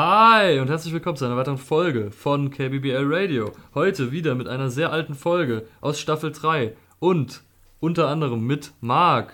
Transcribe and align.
Hi 0.00 0.60
und 0.60 0.68
herzlich 0.68 0.94
willkommen 0.94 1.16
zu 1.16 1.24
einer 1.24 1.36
weiteren 1.36 1.58
Folge 1.58 2.12
von 2.12 2.52
KBBL 2.52 3.12
Radio. 3.12 3.50
Heute 3.74 4.12
wieder 4.12 4.36
mit 4.36 4.46
einer 4.46 4.70
sehr 4.70 4.92
alten 4.92 5.16
Folge 5.16 5.66
aus 5.80 5.98
Staffel 5.98 6.30
3 6.30 6.76
und 7.00 7.42
unter 7.80 8.06
anderem 8.06 8.46
mit 8.46 8.72
Marc. 8.80 9.32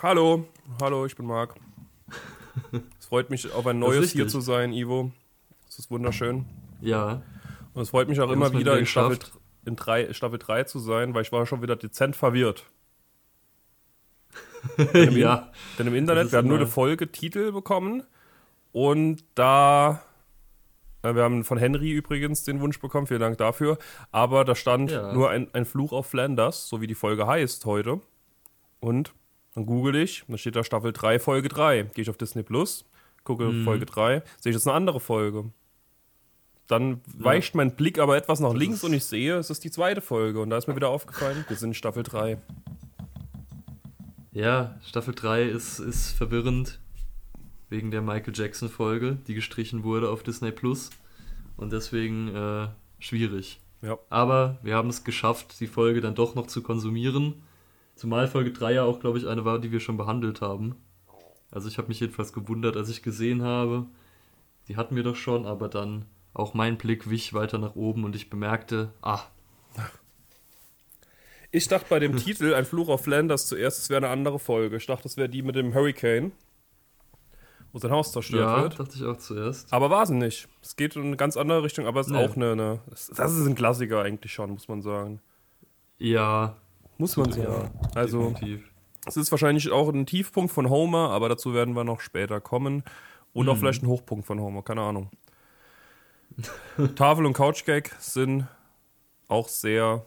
Hallo, 0.00 0.46
hallo, 0.80 1.06
ich 1.06 1.16
bin 1.16 1.26
Marc. 1.26 1.56
es 3.00 3.06
freut 3.06 3.30
mich, 3.30 3.52
auf 3.52 3.66
ein 3.66 3.80
neues 3.80 4.12
hier 4.12 4.28
zu 4.28 4.40
sein, 4.40 4.72
Ivo. 4.72 5.10
Es 5.68 5.80
ist 5.80 5.90
wunderschön. 5.90 6.44
Ja. 6.80 7.22
Und 7.74 7.82
es 7.82 7.90
freut 7.90 8.08
mich 8.08 8.20
auch 8.20 8.30
immer 8.30 8.52
wieder 8.52 8.78
in 8.78 8.86
Staffel, 8.86 9.18
in 9.66 9.74
drei, 9.74 10.12
Staffel 10.12 10.38
3 10.38 10.62
zu 10.62 10.78
sein, 10.78 11.14
weil 11.14 11.22
ich 11.22 11.32
war 11.32 11.46
schon 11.46 11.62
wieder 11.62 11.74
dezent 11.74 12.14
verwirrt. 12.14 12.62
denn, 14.94 15.08
im 15.08 15.16
ja. 15.16 15.50
denn 15.80 15.88
im 15.88 15.96
Internet, 15.96 16.30
wir 16.30 16.38
haben 16.38 16.46
nur 16.46 16.58
eine 16.58 16.68
Folge 16.68 17.10
Titel 17.10 17.50
bekommen 17.50 18.04
und 18.72 19.24
da, 19.34 20.02
äh, 21.02 21.14
wir 21.14 21.22
haben 21.22 21.44
von 21.44 21.58
Henry 21.58 21.90
übrigens 21.92 22.44
den 22.44 22.60
Wunsch 22.60 22.80
bekommen, 22.80 23.06
vielen 23.06 23.20
Dank 23.20 23.38
dafür. 23.38 23.78
Aber 24.12 24.44
da 24.44 24.54
stand 24.54 24.90
ja. 24.90 25.12
nur 25.12 25.30
ein, 25.30 25.48
ein 25.52 25.64
Fluch 25.64 25.92
auf 25.92 26.06
Flanders, 26.06 26.68
so 26.68 26.80
wie 26.80 26.86
die 26.86 26.94
Folge 26.94 27.26
heißt 27.26 27.64
heute. 27.64 28.00
Und 28.80 29.12
dann 29.54 29.66
google 29.66 29.96
ich, 29.96 30.24
dann 30.28 30.38
steht 30.38 30.56
da 30.56 30.64
Staffel 30.64 30.92
3, 30.92 31.18
Folge 31.18 31.48
3. 31.48 31.82
Gehe 31.94 32.02
ich 32.02 32.10
auf 32.10 32.16
Disney 32.16 32.42
Plus, 32.42 32.84
gucke 33.24 33.44
mhm. 33.44 33.64
Folge 33.64 33.86
3, 33.86 34.22
sehe 34.38 34.50
ich 34.50 34.56
jetzt 34.56 34.66
eine 34.66 34.76
andere 34.76 35.00
Folge. 35.00 35.50
Dann 36.68 37.00
ja. 37.18 37.24
weicht 37.24 37.56
mein 37.56 37.74
Blick 37.74 37.98
aber 37.98 38.16
etwas 38.16 38.38
nach 38.38 38.54
links 38.54 38.84
und 38.84 38.92
ich 38.92 39.04
sehe, 39.04 39.36
es 39.36 39.50
ist 39.50 39.64
die 39.64 39.72
zweite 39.72 40.00
Folge. 40.00 40.40
Und 40.40 40.50
da 40.50 40.56
ist 40.56 40.68
mir 40.68 40.76
wieder 40.76 40.88
aufgefallen, 40.88 41.44
wir 41.48 41.56
sind 41.56 41.70
in 41.70 41.74
Staffel 41.74 42.04
3. 42.04 42.38
Ja, 44.30 44.78
Staffel 44.86 45.12
3 45.12 45.42
ist, 45.42 45.80
ist 45.80 46.12
verwirrend 46.12 46.78
wegen 47.70 47.90
der 47.90 48.02
Michael 48.02 48.34
Jackson 48.36 48.68
Folge, 48.68 49.18
die 49.26 49.34
gestrichen 49.34 49.84
wurde 49.84 50.10
auf 50.10 50.22
Disney 50.22 50.50
Plus. 50.50 50.90
Und 51.56 51.72
deswegen 51.72 52.34
äh, 52.34 52.68
schwierig. 52.98 53.60
Ja. 53.80 53.98
Aber 54.10 54.58
wir 54.62 54.74
haben 54.74 54.90
es 54.90 55.04
geschafft, 55.04 55.60
die 55.60 55.66
Folge 55.66 56.00
dann 56.00 56.14
doch 56.14 56.34
noch 56.34 56.48
zu 56.48 56.62
konsumieren. 56.62 57.42
Zumal 57.94 58.28
Folge 58.28 58.52
3 58.52 58.74
ja 58.74 58.84
auch, 58.84 59.00
glaube 59.00 59.18
ich, 59.18 59.26
eine 59.26 59.44
war, 59.44 59.58
die 59.58 59.72
wir 59.72 59.80
schon 59.80 59.96
behandelt 59.96 60.40
haben. 60.40 60.76
Also 61.50 61.68
ich 61.68 61.78
habe 61.78 61.88
mich 61.88 62.00
jedenfalls 62.00 62.32
gewundert, 62.32 62.76
als 62.76 62.88
ich 62.88 63.02
gesehen 63.02 63.42
habe, 63.42 63.86
die 64.68 64.76
hatten 64.76 64.96
wir 64.96 65.02
doch 65.02 65.16
schon, 65.16 65.46
aber 65.46 65.68
dann 65.68 66.06
auch 66.32 66.54
mein 66.54 66.78
Blick 66.78 67.10
wich 67.10 67.34
weiter 67.34 67.58
nach 67.58 67.74
oben 67.74 68.04
und 68.04 68.14
ich 68.14 68.30
bemerkte, 68.30 68.92
ah. 69.02 69.22
Ich 71.50 71.66
dachte 71.66 71.86
bei 71.88 71.98
dem 71.98 72.16
Titel 72.24 72.54
Ein 72.54 72.64
Fluch 72.64 72.88
auf 72.88 73.04
Flanders 73.04 73.46
zuerst, 73.46 73.80
es 73.80 73.90
wäre 73.90 73.98
eine 73.98 74.08
andere 74.08 74.38
Folge. 74.38 74.76
Ich 74.76 74.86
dachte, 74.86 75.04
das 75.04 75.16
wäre 75.16 75.28
die 75.28 75.42
mit 75.42 75.56
dem 75.56 75.74
Hurricane 75.74 76.32
wo 77.72 77.78
sein 77.78 77.90
Haus 77.90 78.12
zerstört 78.12 78.40
ja, 78.40 78.62
wird. 78.62 78.78
Dachte 78.78 78.96
ich 78.96 79.04
auch 79.04 79.16
zuerst. 79.16 79.72
Aber 79.72 79.90
war 79.90 80.02
es 80.02 80.10
nicht. 80.10 80.48
Es 80.62 80.76
geht 80.76 80.96
in 80.96 81.04
eine 81.04 81.16
ganz 81.16 81.36
andere 81.36 81.62
Richtung, 81.62 81.86
aber 81.86 82.00
es 82.00 82.08
ist 82.08 82.12
nee. 82.12 82.24
auch 82.24 82.36
eine, 82.36 82.52
eine, 82.52 82.80
Das 82.88 83.08
ist 83.08 83.46
ein 83.46 83.54
Klassiker 83.54 84.02
eigentlich 84.02 84.32
schon, 84.32 84.50
muss 84.50 84.68
man 84.68 84.82
sagen. 84.82 85.20
Ja. 85.98 86.56
Muss 86.98 87.16
man 87.16 87.32
sagen. 87.32 87.70
Ja, 87.82 87.90
also, 87.94 88.30
definitiv. 88.30 88.68
es 89.06 89.16
ist 89.16 89.30
wahrscheinlich 89.30 89.70
auch 89.70 89.88
ein 89.88 90.06
Tiefpunkt 90.06 90.52
von 90.52 90.68
Homer, 90.68 91.10
aber 91.10 91.28
dazu 91.28 91.54
werden 91.54 91.74
wir 91.74 91.84
noch 91.84 92.00
später 92.00 92.40
kommen. 92.40 92.82
Und 93.32 93.46
mhm. 93.46 93.52
auch 93.52 93.56
vielleicht 93.58 93.82
ein 93.82 93.88
Hochpunkt 93.88 94.26
von 94.26 94.40
Homer, 94.40 94.62
keine 94.62 94.82
Ahnung. 94.82 95.10
Tafel 96.96 97.26
und 97.26 97.32
Couchgag 97.32 97.94
sind 98.00 98.46
auch 99.28 99.48
sehr 99.48 100.04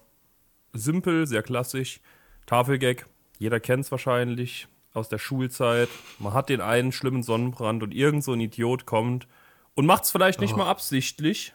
simpel, 0.74 1.28
sehr 1.28 1.44
klassisch. 1.44 2.02
Tafelgag, 2.46 3.08
jeder 3.40 3.60
kennt 3.60 3.86
es 3.86 3.92
wahrscheinlich 3.92 4.68
aus 4.94 5.10
der 5.10 5.18
Schulzeit. 5.18 5.90
Man 6.20 6.34
hat 6.34 6.50
den 6.50 6.62
einen 6.62 6.92
schlimmen 6.92 7.24
Sonnenbrand 7.24 7.84
und 7.84 7.94
irgend 7.94 8.24
so 8.24 8.34
ein 8.34 8.40
Idiot 8.40 8.86
kommt 8.86 9.28
und 9.76 9.86
macht 9.86 10.04
es 10.04 10.12
vielleicht 10.12 10.40
nicht 10.40 10.54
oh. 10.54 10.58
mal 10.58 10.68
absichtlich, 10.68 11.54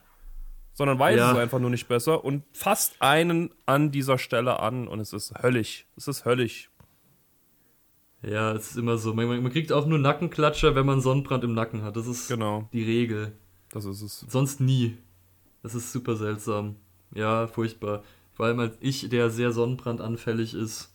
sondern 0.73 0.99
weiß 0.99 1.17
ja. 1.17 1.33
es 1.33 1.39
einfach 1.39 1.59
nur 1.59 1.71
nicht 1.71 1.89
besser 1.89 2.25
und 2.25 2.45
fasst 2.53 3.01
einen 3.01 3.51
an 3.67 3.91
dieser 3.91 4.19
Stelle 4.19 4.61
an 4.61 4.89
und 4.89 5.01
es 5.01 5.13
ist 5.13 5.35
höllisch. 5.43 5.87
Es 5.97 6.09
ist 6.09 6.25
höllisch. 6.25 6.71
Ja, 8.23 8.53
es 8.53 8.73
ist 8.73 8.77
immer 8.77 8.99
so. 8.99 9.15
Man, 9.15 9.29
man 9.29 9.53
kriegt 9.53 9.73
auch 9.73 9.87
nur 9.87 9.99
Nackenklatscher, 9.99 10.75
wenn 10.75 10.87
man 10.87 11.01
Sonnenbrand 11.01 11.45
im 11.45 11.55
Nacken 11.55 11.83
hat. 11.83 11.97
Das 11.97 12.07
ist 12.07 12.29
genau. 12.29 12.69
die 12.73 12.83
Regel. 12.83 13.33
Das 13.71 13.85
ist 13.85 14.03
es. 14.03 14.21
Sonst 14.29 14.61
nie. 14.61 14.99
Das 15.63 15.75
ist 15.75 15.93
super 15.93 16.17
seltsam. 16.17 16.77
Ja, 17.15 17.47
furchtbar. 17.47 18.03
Vor 18.33 18.47
allem 18.47 18.61
als 18.61 18.77
ich, 18.81 19.09
der 19.09 19.31
sehr 19.31 19.53
sonnenbrandanfällig 19.53 20.55
ist, 20.55 20.93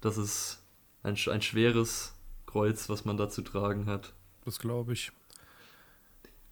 das 0.00 0.18
ist 0.18 0.61
ein, 1.02 1.16
ein 1.30 1.42
schweres 1.42 2.14
Kreuz, 2.46 2.88
was 2.88 3.04
man 3.04 3.16
da 3.16 3.28
zu 3.28 3.42
tragen 3.42 3.86
hat. 3.86 4.12
Das 4.44 4.58
glaube 4.58 4.92
ich. 4.92 5.12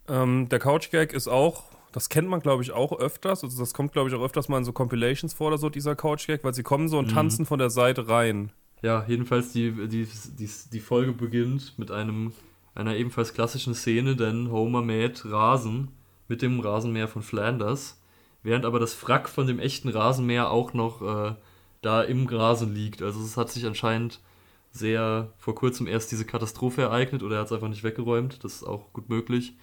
Ähm, 0.09 0.49
der 0.49 0.59
Couch-Gag 0.59 1.13
ist 1.13 1.29
auch, 1.29 1.65
das 1.93 2.09
kennt 2.09 2.29
man 2.29 2.41
glaube 2.41 2.63
ich 2.63 2.73
auch 2.73 2.99
öfters, 2.99 3.45
also 3.45 3.59
das 3.59 3.75
kommt 3.75 3.93
glaube 3.93 4.09
ich 4.09 4.15
auch 4.15 4.23
öfters 4.23 4.49
mal 4.49 4.59
in 4.59 4.65
so 4.65 4.73
Compilations 4.73 5.35
vor 5.35 5.49
oder 5.49 5.59
so, 5.59 5.69
dieser 5.69 5.95
Couch-Gag, 5.97 6.43
weil 6.43 6.55
sie 6.55 6.63
kommen 6.63 6.89
so 6.89 6.99
und 6.99 7.09
mhm. 7.09 7.15
tanzen 7.15 7.47
von 7.47 7.59
der 7.59 7.71
Seite 7.71 8.09
rein. 8.09 8.53
Ja, 8.83 9.05
jedenfalls 9.07 9.53
die, 9.53 9.73
die, 9.89 10.09
die, 10.39 10.51
die 10.73 10.81
Folge 10.81 11.13
beginnt 11.13 11.79
mit 11.79 11.91
einem, 11.91 12.33
einer 12.75 12.97
ebenfalls 12.97 13.35
klassischen 13.35 13.75
Szene, 13.75 14.17
denn 14.17 14.51
Homer 14.51 14.83
mäht 14.83 15.25
Rasen 15.27 15.89
mit 16.29 16.43
dem 16.43 16.61
Rasenmäher 16.61 17.09
von 17.09 17.23
Flanders, 17.23 18.01
während 18.43 18.65
aber 18.65 18.79
das 18.79 19.07
Wrack 19.07 19.29
von 19.29 19.47
dem 19.47 19.59
echten 19.59 19.91
Rasenmäher 19.91 20.51
auch 20.51 20.73
noch 20.73 21.03
äh, 21.03 21.35
da 21.83 22.03
im 22.03 22.27
Rasen 22.27 22.75
liegt. 22.75 23.03
Also 23.03 23.21
es 23.21 23.37
hat 23.37 23.51
sich 23.51 23.67
anscheinend 23.67 24.21
sehr 24.71 25.33
vor 25.39 25.55
kurzem 25.55 25.87
erst 25.87 26.13
diese 26.13 26.25
Katastrophe 26.25 26.83
ereignet 26.83 27.23
oder 27.23 27.37
er 27.37 27.41
hat 27.41 27.47
es 27.47 27.53
einfach 27.53 27.69
nicht 27.69 27.85
weggeräumt. 27.85 28.45
Das 28.45 28.57
ist 28.57 28.65
auch 28.65 28.93
gut 28.93 29.09
möglich. 29.09 29.57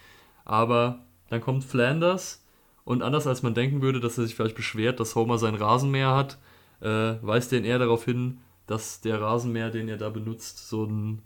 Aber 0.46 1.06
dann 1.30 1.42
kommt 1.42 1.64
Flanders 1.64 2.46
und 2.84 3.02
anders 3.02 3.28
als 3.28 3.44
man 3.44 3.54
denken 3.54 3.82
würde, 3.82 4.00
dass 4.00 4.18
er 4.18 4.26
sich 4.26 4.36
vielleicht 4.36 4.56
beschwert, 4.56 5.00
dass 5.00 5.16
Homer 5.16 5.38
sein 5.38 5.56
Rasenmäher 5.56 6.16
hat, 6.16 6.38
äh, 6.82 7.16
weist 7.22 7.52
er 7.52 7.60
ihn 7.60 7.66
eher 7.66 7.80
darauf 7.80 8.06
hin, 8.06 8.40
dass 8.66 9.02
der 9.02 9.22
Rasenmäher, 9.22 9.72
den 9.72 9.90
er 9.90 9.98
da 9.98 10.10
benutzt, 10.10 10.70
so 10.70 10.86
ein 10.86 11.22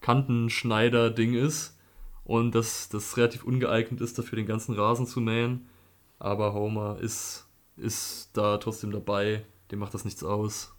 Kantenschneider-Ding 0.00 1.34
ist 1.34 1.78
und 2.24 2.54
dass 2.54 2.88
das 2.88 3.16
relativ 3.16 3.44
ungeeignet 3.44 4.00
ist, 4.00 4.18
dafür 4.18 4.36
den 4.36 4.46
ganzen 4.46 4.74
Rasen 4.74 5.06
zu 5.06 5.20
mähen. 5.20 5.68
Aber 6.18 6.52
Homer 6.52 6.98
ist, 7.00 7.46
ist 7.76 8.30
da 8.34 8.58
trotzdem 8.58 8.90
dabei, 8.92 9.44
dem 9.70 9.78
macht 9.78 9.94
das 9.94 10.04
nichts 10.04 10.22
aus. 10.22 10.74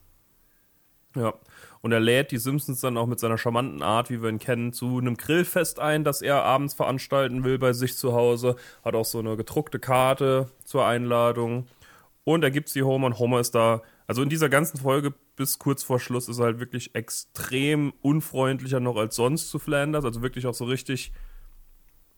Ja, 1.15 1.33
und 1.81 1.91
er 1.91 1.99
lädt 1.99 2.31
die 2.31 2.37
Simpsons 2.37 2.79
dann 2.79 2.97
auch 2.97 3.07
mit 3.07 3.19
seiner 3.19 3.37
charmanten 3.37 3.81
Art, 3.81 4.09
wie 4.09 4.21
wir 4.21 4.29
ihn 4.29 4.39
kennen, 4.39 4.71
zu 4.71 4.99
einem 4.99 5.17
Grillfest 5.17 5.79
ein, 5.79 6.03
das 6.03 6.21
er 6.21 6.43
abends 6.43 6.75
veranstalten 6.75 7.43
will 7.43 7.57
bei 7.57 7.73
sich 7.73 7.97
zu 7.97 8.13
Hause. 8.13 8.55
Hat 8.85 8.93
auch 8.93 9.05
so 9.05 9.19
eine 9.19 9.35
gedruckte 9.35 9.79
Karte 9.79 10.47
zur 10.63 10.85
Einladung. 10.85 11.67
Und 12.23 12.43
er 12.43 12.51
gibt 12.51 12.69
sie 12.69 12.83
Homer 12.83 13.07
und 13.07 13.17
Homer 13.17 13.39
ist 13.39 13.55
da. 13.55 13.81
Also 14.05 14.21
in 14.21 14.29
dieser 14.29 14.49
ganzen 14.49 14.77
Folge 14.77 15.13
bis 15.35 15.57
kurz 15.57 15.81
vor 15.81 15.99
Schluss 15.99 16.29
ist 16.29 16.37
er 16.37 16.45
halt 16.45 16.59
wirklich 16.59 16.93
extrem 16.93 17.93
unfreundlicher 18.01 18.79
noch 18.79 18.97
als 18.97 19.15
sonst 19.15 19.49
zu 19.49 19.57
Flanders. 19.57 20.05
Also 20.05 20.21
wirklich 20.21 20.45
auch 20.45 20.53
so 20.53 20.65
richtig, 20.65 21.11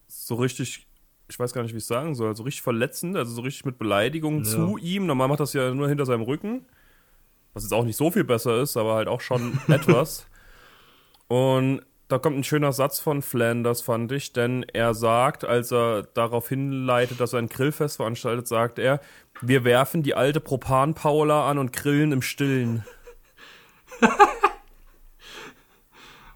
so 0.08 0.34
richtig, 0.34 0.86
ich 1.28 1.38
weiß 1.38 1.54
gar 1.54 1.62
nicht, 1.62 1.72
wie 1.72 1.78
ich 1.78 1.84
es 1.84 1.88
sagen 1.88 2.14
soll, 2.14 2.36
so 2.36 2.42
richtig 2.42 2.60
verletzend, 2.60 3.16
also 3.16 3.32
so 3.32 3.40
richtig 3.40 3.64
mit 3.64 3.78
Beleidigungen 3.78 4.44
ja. 4.44 4.50
zu 4.50 4.76
ihm. 4.76 5.06
Normal 5.06 5.28
macht 5.28 5.40
das 5.40 5.54
ja 5.54 5.72
nur 5.72 5.88
hinter 5.88 6.04
seinem 6.04 6.22
Rücken 6.22 6.66
was 7.54 7.62
jetzt 7.62 7.72
auch 7.72 7.84
nicht 7.84 7.96
so 7.96 8.10
viel 8.10 8.24
besser 8.24 8.60
ist, 8.60 8.76
aber 8.76 8.94
halt 8.94 9.08
auch 9.08 9.20
schon 9.20 9.58
etwas. 9.68 10.26
Und 11.28 11.82
da 12.08 12.18
kommt 12.18 12.36
ein 12.36 12.44
schöner 12.44 12.72
Satz 12.72 13.00
von 13.00 13.22
Flanders, 13.22 13.80
fand 13.80 14.12
ich, 14.12 14.32
denn 14.32 14.64
er 14.72 14.92
sagt, 14.92 15.44
als 15.44 15.72
er 15.72 16.02
darauf 16.02 16.48
hinleitet, 16.48 17.18
dass 17.18 17.32
er 17.32 17.38
ein 17.38 17.48
Grillfest 17.48 17.96
veranstaltet, 17.96 18.46
sagt 18.46 18.78
er, 18.78 19.00
wir 19.40 19.64
werfen 19.64 20.02
die 20.02 20.14
alte 20.14 20.40
Propan-Paula 20.40 21.48
an 21.48 21.58
und 21.58 21.72
grillen 21.72 22.12
im 22.12 22.20
Stillen. 22.20 22.84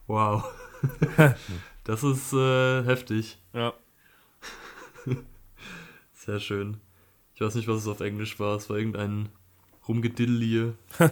wow. 0.06 0.44
das 1.84 2.02
ist 2.02 2.32
äh, 2.32 2.84
heftig. 2.84 3.38
Ja. 3.52 3.74
Sehr 6.12 6.40
schön. 6.40 6.80
Ich 7.34 7.40
weiß 7.40 7.54
nicht, 7.54 7.68
was 7.68 7.78
es 7.78 7.88
auf 7.88 8.00
Englisch 8.00 8.40
war. 8.40 8.56
Es 8.56 8.68
war 8.70 8.78
irgendein 8.78 9.28
Rumgedillie. 9.88 10.74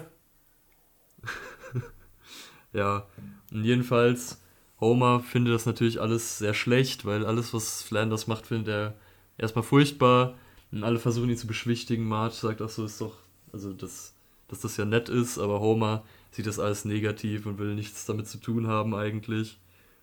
ja, 2.73 3.07
und 3.51 3.65
jedenfalls, 3.65 4.41
Homer 4.81 5.21
findet 5.21 5.55
das 5.55 5.67
natürlich 5.67 6.01
alles 6.01 6.39
sehr 6.39 6.55
schlecht, 6.55 7.05
weil 7.07 7.25
alles, 7.25 7.55
was 7.55 7.83
Flanders 7.83 8.27
macht, 8.27 8.47
findet 8.47 8.69
er 8.69 8.95
erstmal 9.39 9.65
furchtbar. 9.65 10.35
Und 10.73 10.85
alle 10.85 10.99
versuchen 10.99 11.31
ihn 11.31 11.37
zu 11.37 11.47
beschwichtigen. 11.47 12.05
Marge 12.05 12.35
sagt 12.35 12.61
auch 12.61 12.69
so, 12.69 12.85
ist 12.85 13.01
doch, 13.01 13.17
also 13.53 13.73
das, 13.73 14.15
dass 14.49 14.61
das 14.61 14.77
ja 14.77 14.85
nett 14.85 15.09
ist, 15.09 15.39
aber 15.39 15.61
Homer 15.61 16.05
sieht 16.31 16.47
das 16.47 16.59
alles 16.59 16.85
negativ 16.85 17.47
und 17.47 17.59
will 17.59 17.75
nichts 17.75 18.05
damit 18.05 18.29
zu 18.29 18.39
tun 18.39 18.67
haben 18.67 18.95
eigentlich. 18.95 19.59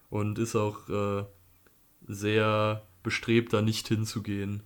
Und 0.09 0.39
ist 0.39 0.55
auch 0.55 0.89
äh, 0.89 1.23
sehr 2.07 2.83
bestrebt, 3.03 3.53
da 3.53 3.61
nicht 3.61 3.87
hinzugehen. 3.87 4.63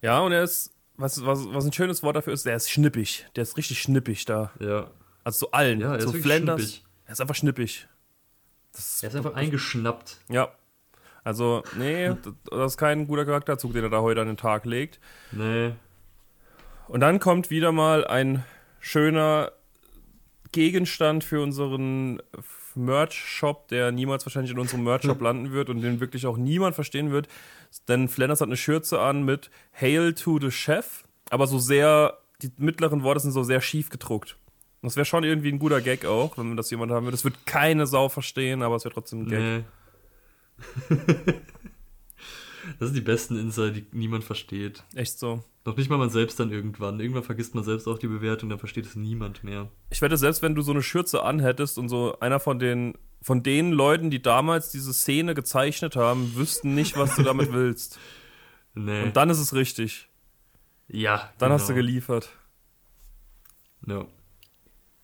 Ja, 0.00 0.20
und 0.20 0.32
er 0.32 0.44
ist 0.44 0.77
was, 0.98 1.24
was, 1.24 1.52
was 1.52 1.64
ein 1.64 1.72
schönes 1.72 2.02
Wort 2.02 2.16
dafür 2.16 2.32
ist, 2.32 2.44
der 2.44 2.56
ist 2.56 2.70
schnippig. 2.70 3.26
Der 3.36 3.42
ist 3.42 3.56
richtig 3.56 3.80
schnippig 3.80 4.24
da. 4.24 4.50
Ja. 4.60 4.90
Also 5.24 5.46
zu 5.46 5.52
allen. 5.52 5.80
Ja, 5.80 5.94
er 5.94 6.00
zu 6.00 6.14
ist 6.14 6.22
Flanders. 6.22 6.60
Schnippig. 6.60 6.84
Er 7.06 7.12
ist 7.12 7.20
einfach 7.20 7.34
schnippig. 7.34 7.88
Das 8.72 9.02
er 9.02 9.08
ist 9.08 9.16
einfach 9.16 9.34
eingeschnappt. 9.34 10.18
Ja. 10.28 10.52
Also, 11.24 11.62
nee, 11.76 12.10
das 12.50 12.72
ist 12.72 12.78
kein 12.78 13.06
guter 13.06 13.24
Charakterzug, 13.24 13.72
den 13.72 13.84
er 13.84 13.90
da 13.90 14.00
heute 14.00 14.20
an 14.20 14.26
den 14.26 14.36
Tag 14.36 14.64
legt. 14.64 14.98
Nee. 15.30 15.72
Und 16.88 17.00
dann 17.00 17.20
kommt 17.20 17.50
wieder 17.50 17.70
mal 17.70 18.06
ein 18.06 18.44
schöner 18.80 19.52
Gegenstand 20.52 21.22
für 21.22 21.42
unseren 21.42 22.20
Merch-Shop, 22.78 23.68
der 23.68 23.92
niemals 23.92 24.24
wahrscheinlich 24.24 24.52
in 24.52 24.58
unserem 24.58 24.84
Merch-Shop 24.84 25.20
landen 25.20 25.52
wird 25.52 25.70
und 25.70 25.80
den 25.80 26.00
wirklich 26.00 26.26
auch 26.26 26.36
niemand 26.36 26.74
verstehen 26.74 27.10
wird. 27.10 27.28
Denn 27.88 28.08
Flanders 28.08 28.40
hat 28.40 28.48
eine 28.48 28.56
Schürze 28.56 29.00
an 29.00 29.24
mit 29.24 29.50
Hail 29.78 30.14
to 30.14 30.38
the 30.40 30.50
Chef, 30.50 31.04
aber 31.30 31.46
so 31.46 31.58
sehr, 31.58 32.18
die 32.42 32.50
mittleren 32.56 33.02
Worte 33.02 33.20
sind 33.20 33.32
so 33.32 33.42
sehr 33.42 33.60
schief 33.60 33.90
gedruckt. 33.90 34.36
Das 34.82 34.96
wäre 34.96 35.04
schon 35.04 35.24
irgendwie 35.24 35.50
ein 35.50 35.58
guter 35.58 35.80
Gag 35.80 36.06
auch, 36.06 36.38
wenn 36.38 36.56
das 36.56 36.70
jemand 36.70 36.92
haben 36.92 37.04
würde. 37.04 37.16
Das 37.16 37.24
wird 37.24 37.46
keine 37.46 37.86
Sau 37.86 38.08
verstehen, 38.08 38.62
aber 38.62 38.76
es 38.76 38.84
wäre 38.84 38.94
trotzdem 38.94 39.22
ein 39.22 39.28
Gag. 39.28 39.40
Nee. 39.40 39.64
das 42.78 42.88
sind 42.88 42.94
die 42.94 43.00
besten 43.00 43.38
Insider, 43.38 43.72
die 43.72 43.86
niemand 43.92 44.24
versteht. 44.24 44.84
Echt 44.94 45.18
so. 45.18 45.42
Noch 45.68 45.76
nicht 45.76 45.90
mal 45.90 45.98
man 45.98 46.08
selbst 46.08 46.40
dann 46.40 46.50
irgendwann. 46.50 46.98
Irgendwann 46.98 47.24
vergisst 47.24 47.54
man 47.54 47.62
selbst 47.62 47.86
auch 47.88 47.98
die 47.98 48.06
Bewertung, 48.06 48.48
dann 48.48 48.58
versteht 48.58 48.86
es 48.86 48.96
niemand 48.96 49.44
mehr. 49.44 49.68
Ich 49.90 50.00
wette, 50.00 50.16
selbst 50.16 50.40
wenn 50.40 50.54
du 50.54 50.62
so 50.62 50.72
eine 50.72 50.80
Schürze 50.80 51.24
anhättest 51.24 51.76
und 51.76 51.90
so 51.90 52.18
einer 52.20 52.40
von 52.40 52.58
den, 52.58 52.96
von 53.20 53.42
den 53.42 53.72
Leuten, 53.72 54.08
die 54.08 54.22
damals 54.22 54.70
diese 54.70 54.94
Szene 54.94 55.34
gezeichnet 55.34 55.94
haben, 55.94 56.34
wüssten 56.36 56.74
nicht, 56.74 56.96
was 56.96 57.16
du 57.16 57.22
damit 57.22 57.52
willst. 57.52 57.98
Nee. 58.72 59.02
Und 59.02 59.18
dann 59.18 59.28
ist 59.28 59.40
es 59.40 59.52
richtig. 59.52 60.08
ja, 60.88 61.28
Dann 61.36 61.52
hast 61.52 61.68
du 61.68 61.74
genau. 61.74 61.84
geliefert. 61.86 62.30
Ja. 63.86 64.06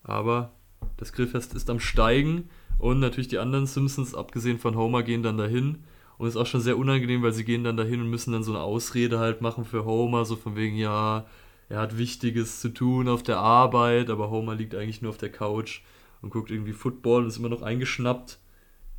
Aber 0.03 0.53
das 0.97 1.13
Grillfest 1.13 1.53
ist 1.53 1.69
am 1.69 1.79
Steigen 1.79 2.49
und 2.79 3.01
natürlich 3.01 3.29
die 3.29 3.37
anderen 3.39 3.67
Simpsons, 3.67 4.15
abgesehen 4.15 4.59
von 4.59 4.77
Homer, 4.77 5.03
gehen 5.03 5.23
dann 5.23 5.37
dahin. 5.37 5.85
Und 6.17 6.29
ist 6.29 6.37
auch 6.37 6.47
schon 6.47 6.61
sehr 6.61 6.79
unangenehm, 6.79 7.23
weil 7.23 7.33
sie 7.33 7.45
gehen 7.45 7.65
dann 7.65 7.77
dahin 7.77 8.01
und 8.01 8.09
müssen 8.09 8.33
dann 8.33 8.45
so 8.45 8.53
eine 8.53 8.63
Ausrede 8.63 9.19
halt 9.19 9.41
machen 9.41 9.65
für 9.65 9.85
Homer, 9.85 10.25
so 10.25 10.37
von 10.37 10.57
wegen, 10.57 10.77
ja, 10.77 11.27
er 11.69 11.81
hat 11.81 11.99
Wichtiges 11.99 12.61
zu 12.61 12.69
tun 12.69 13.09
auf 13.09 13.23
der 13.23 13.39
Arbeit, 13.39 14.11
aber 14.11 14.31
Homer 14.31 14.55
liegt 14.55 14.75
eigentlich 14.75 15.03
nur 15.03 15.11
auf 15.11 15.19
der 15.19 15.33
Couch 15.33 15.81
und 16.23 16.31
guckt 16.31 16.51
irgendwie 16.51 16.73
Football 16.73 17.23
und 17.23 17.29
ist 17.29 17.39
immer 17.39 17.49
noch 17.49 17.63
eingeschnappt, 17.63 18.39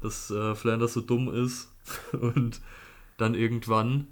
dass 0.01 0.29
äh, 0.29 0.55
Flanders 0.55 0.93
so 0.93 1.01
dumm 1.01 1.33
ist. 1.33 1.71
Und 2.11 2.61
dann 3.17 3.35
irgendwann 3.35 4.07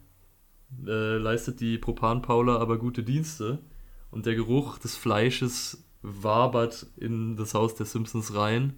äh, 0.85 1.17
leistet 1.17 1.59
die 1.59 1.77
Propan-Paula 1.77 2.57
aber 2.57 2.77
gute 2.77 3.03
Dienste 3.03 3.59
und 4.11 4.25
der 4.25 4.35
Geruch 4.35 4.77
des 4.77 4.95
Fleisches 4.95 5.83
wabert 6.01 6.85
in 6.97 7.35
das 7.35 7.53
Haus 7.53 7.75
der 7.75 7.85
Simpsons 7.85 8.35
rein. 8.35 8.77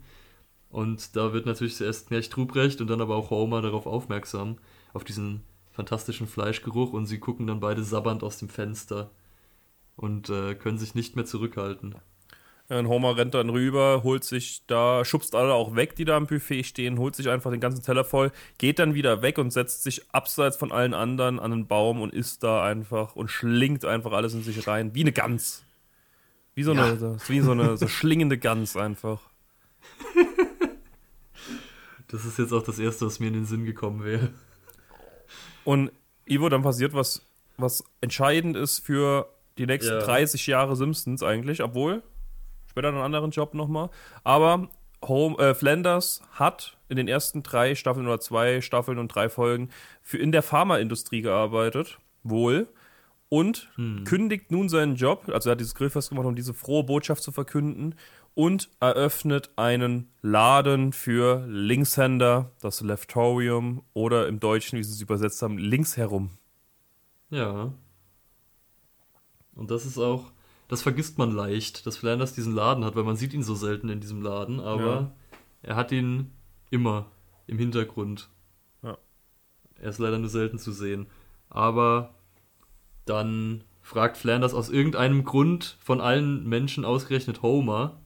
Und 0.75 1.15
da 1.15 1.31
wird 1.31 1.45
natürlich 1.45 1.77
zuerst 1.77 2.09
Knecht 2.09 2.35
Ruprecht 2.35 2.81
und 2.81 2.89
dann 2.89 2.99
aber 2.99 3.15
auch 3.15 3.29
Homer 3.29 3.61
darauf 3.61 3.87
aufmerksam, 3.87 4.57
auf 4.93 5.05
diesen 5.05 5.41
fantastischen 5.71 6.27
Fleischgeruch 6.27 6.91
und 6.91 7.05
sie 7.05 7.17
gucken 7.17 7.47
dann 7.47 7.61
beide 7.61 7.81
sabbernd 7.81 8.25
aus 8.25 8.39
dem 8.39 8.49
Fenster 8.49 9.09
und 9.95 10.29
äh, 10.29 10.53
können 10.53 10.77
sich 10.77 10.93
nicht 10.93 11.15
mehr 11.15 11.23
zurückhalten. 11.23 11.95
Und 12.67 12.89
Homer 12.89 13.15
rennt 13.15 13.35
dann 13.35 13.49
rüber, 13.49 14.03
holt 14.03 14.25
sich 14.25 14.63
da, 14.67 15.05
schubst 15.05 15.33
alle 15.33 15.53
auch 15.53 15.77
weg, 15.77 15.95
die 15.95 16.03
da 16.03 16.17
am 16.17 16.27
Buffet 16.27 16.63
stehen, 16.63 16.99
holt 16.99 17.15
sich 17.15 17.29
einfach 17.29 17.51
den 17.51 17.61
ganzen 17.61 17.81
Teller 17.81 18.03
voll, 18.03 18.33
geht 18.57 18.77
dann 18.77 18.95
wieder 18.95 19.21
weg 19.21 19.37
und 19.37 19.51
setzt 19.51 19.83
sich 19.83 20.01
abseits 20.11 20.57
von 20.57 20.73
allen 20.73 20.93
anderen 20.93 21.39
an 21.39 21.53
einen 21.53 21.67
Baum 21.67 22.01
und 22.01 22.13
isst 22.13 22.43
da 22.43 22.65
einfach 22.65 23.15
und 23.15 23.31
schlingt 23.31 23.85
einfach 23.85 24.11
alles 24.11 24.33
in 24.33 24.43
sich 24.43 24.67
rein, 24.67 24.93
wie 24.93 25.03
eine 25.03 25.13
Gans. 25.13 25.63
Wie 26.53 26.63
so 26.63 26.71
eine, 26.71 26.97
so, 26.97 27.15
wie 27.29 27.39
so 27.39 27.51
eine 27.51 27.77
so 27.77 27.87
schlingende 27.87 28.37
Gans 28.37 28.75
einfach. 28.75 29.21
Das 32.15 32.23
ist 32.23 32.39
jetzt 32.39 32.53
auch 32.53 32.63
das 32.63 32.79
Erste, 32.79 33.05
was 33.05 33.19
mir 33.19 33.27
in 33.27 33.33
den 33.33 33.45
Sinn 33.45 33.65
gekommen 33.65 34.05
wäre. 34.05 34.29
Und 35.65 35.91
Ivo, 36.25 36.47
dann 36.47 36.61
passiert 36.61 36.93
was, 36.93 37.27
was 37.57 37.83
entscheidend 37.99 38.55
ist 38.55 38.79
für 38.79 39.29
die 39.57 39.65
nächsten 39.65 39.95
Ja. 39.95 39.99
30 39.99 40.47
Jahre 40.47 40.77
Simpsons 40.77 41.23
eigentlich, 41.23 41.61
obwohl 41.61 42.03
später 42.67 42.87
einen 42.87 42.99
anderen 42.99 43.31
Job 43.31 43.53
nochmal. 43.53 43.89
Aber 44.23 44.69
Home, 45.05 45.37
äh, 45.39 45.53
Flanders 45.53 46.21
hat 46.31 46.77
in 46.87 46.95
den 46.95 47.09
ersten 47.09 47.43
drei 47.43 47.75
Staffeln 47.75 48.07
oder 48.07 48.21
zwei 48.21 48.61
Staffeln 48.61 48.97
und 48.97 49.09
drei 49.09 49.27
Folgen 49.27 49.69
für 50.01 50.17
in 50.17 50.31
der 50.31 50.41
Pharmaindustrie 50.41 51.21
gearbeitet, 51.21 51.99
wohl. 52.23 52.69
Und 53.27 53.69
kündigt 54.05 54.51
nun 54.51 54.69
seinen 54.69 54.95
Job, 54.95 55.29
also 55.33 55.49
er 55.49 55.53
hat 55.53 55.59
dieses 55.59 55.75
Grillfest 55.75 56.09
gemacht, 56.09 56.25
um 56.25 56.35
diese 56.35 56.53
frohe 56.53 56.83
Botschaft 56.85 57.23
zu 57.23 57.33
verkünden, 57.33 57.95
und 58.35 58.69
eröffnet 58.79 59.49
einen 59.55 60.09
Laden 60.21 60.93
für 60.93 61.45
Linkshänder, 61.47 62.51
das 62.61 62.81
Leftorium 62.81 63.81
oder 63.93 64.27
im 64.27 64.39
Deutschen, 64.39 64.77
wie 64.77 64.83
sie 64.83 64.91
es 64.91 65.01
übersetzt 65.01 65.41
haben, 65.41 65.57
links 65.57 65.97
herum. 65.97 66.31
Ja. 67.29 67.73
Und 69.55 69.71
das 69.71 69.85
ist 69.85 69.97
auch, 69.97 70.31
das 70.67 70.81
vergisst 70.81 71.17
man 71.17 71.31
leicht, 71.31 71.85
dass 71.87 71.97
Flanders 71.97 72.33
diesen 72.33 72.53
Laden 72.53 72.83
hat, 72.83 72.95
weil 72.95 73.03
man 73.03 73.15
sieht 73.15 73.33
ihn 73.33 73.43
so 73.43 73.55
selten 73.55 73.89
in 73.89 74.01
diesem 74.01 74.21
Laden, 74.21 74.59
aber 74.59 74.83
Ja. 74.85 75.11
er 75.61 75.75
hat 75.77 75.91
ihn 75.91 76.31
immer 76.69 77.11
im 77.47 77.57
Hintergrund. 77.57 78.29
Ja. 78.83 78.97
Er 79.79 79.89
ist 79.89 79.99
leider 79.99 80.19
nur 80.19 80.29
selten 80.29 80.59
zu 80.59 80.71
sehen. 80.71 81.07
Aber 81.49 82.15
dann 83.05 83.63
fragt 83.81 84.17
Flanders 84.17 84.53
aus 84.53 84.69
irgendeinem 84.69 85.23
Grund 85.23 85.77
von 85.79 86.01
allen 86.01 86.43
Menschen 86.49 86.83
ausgerechnet 86.83 87.41
Homer, 87.43 88.01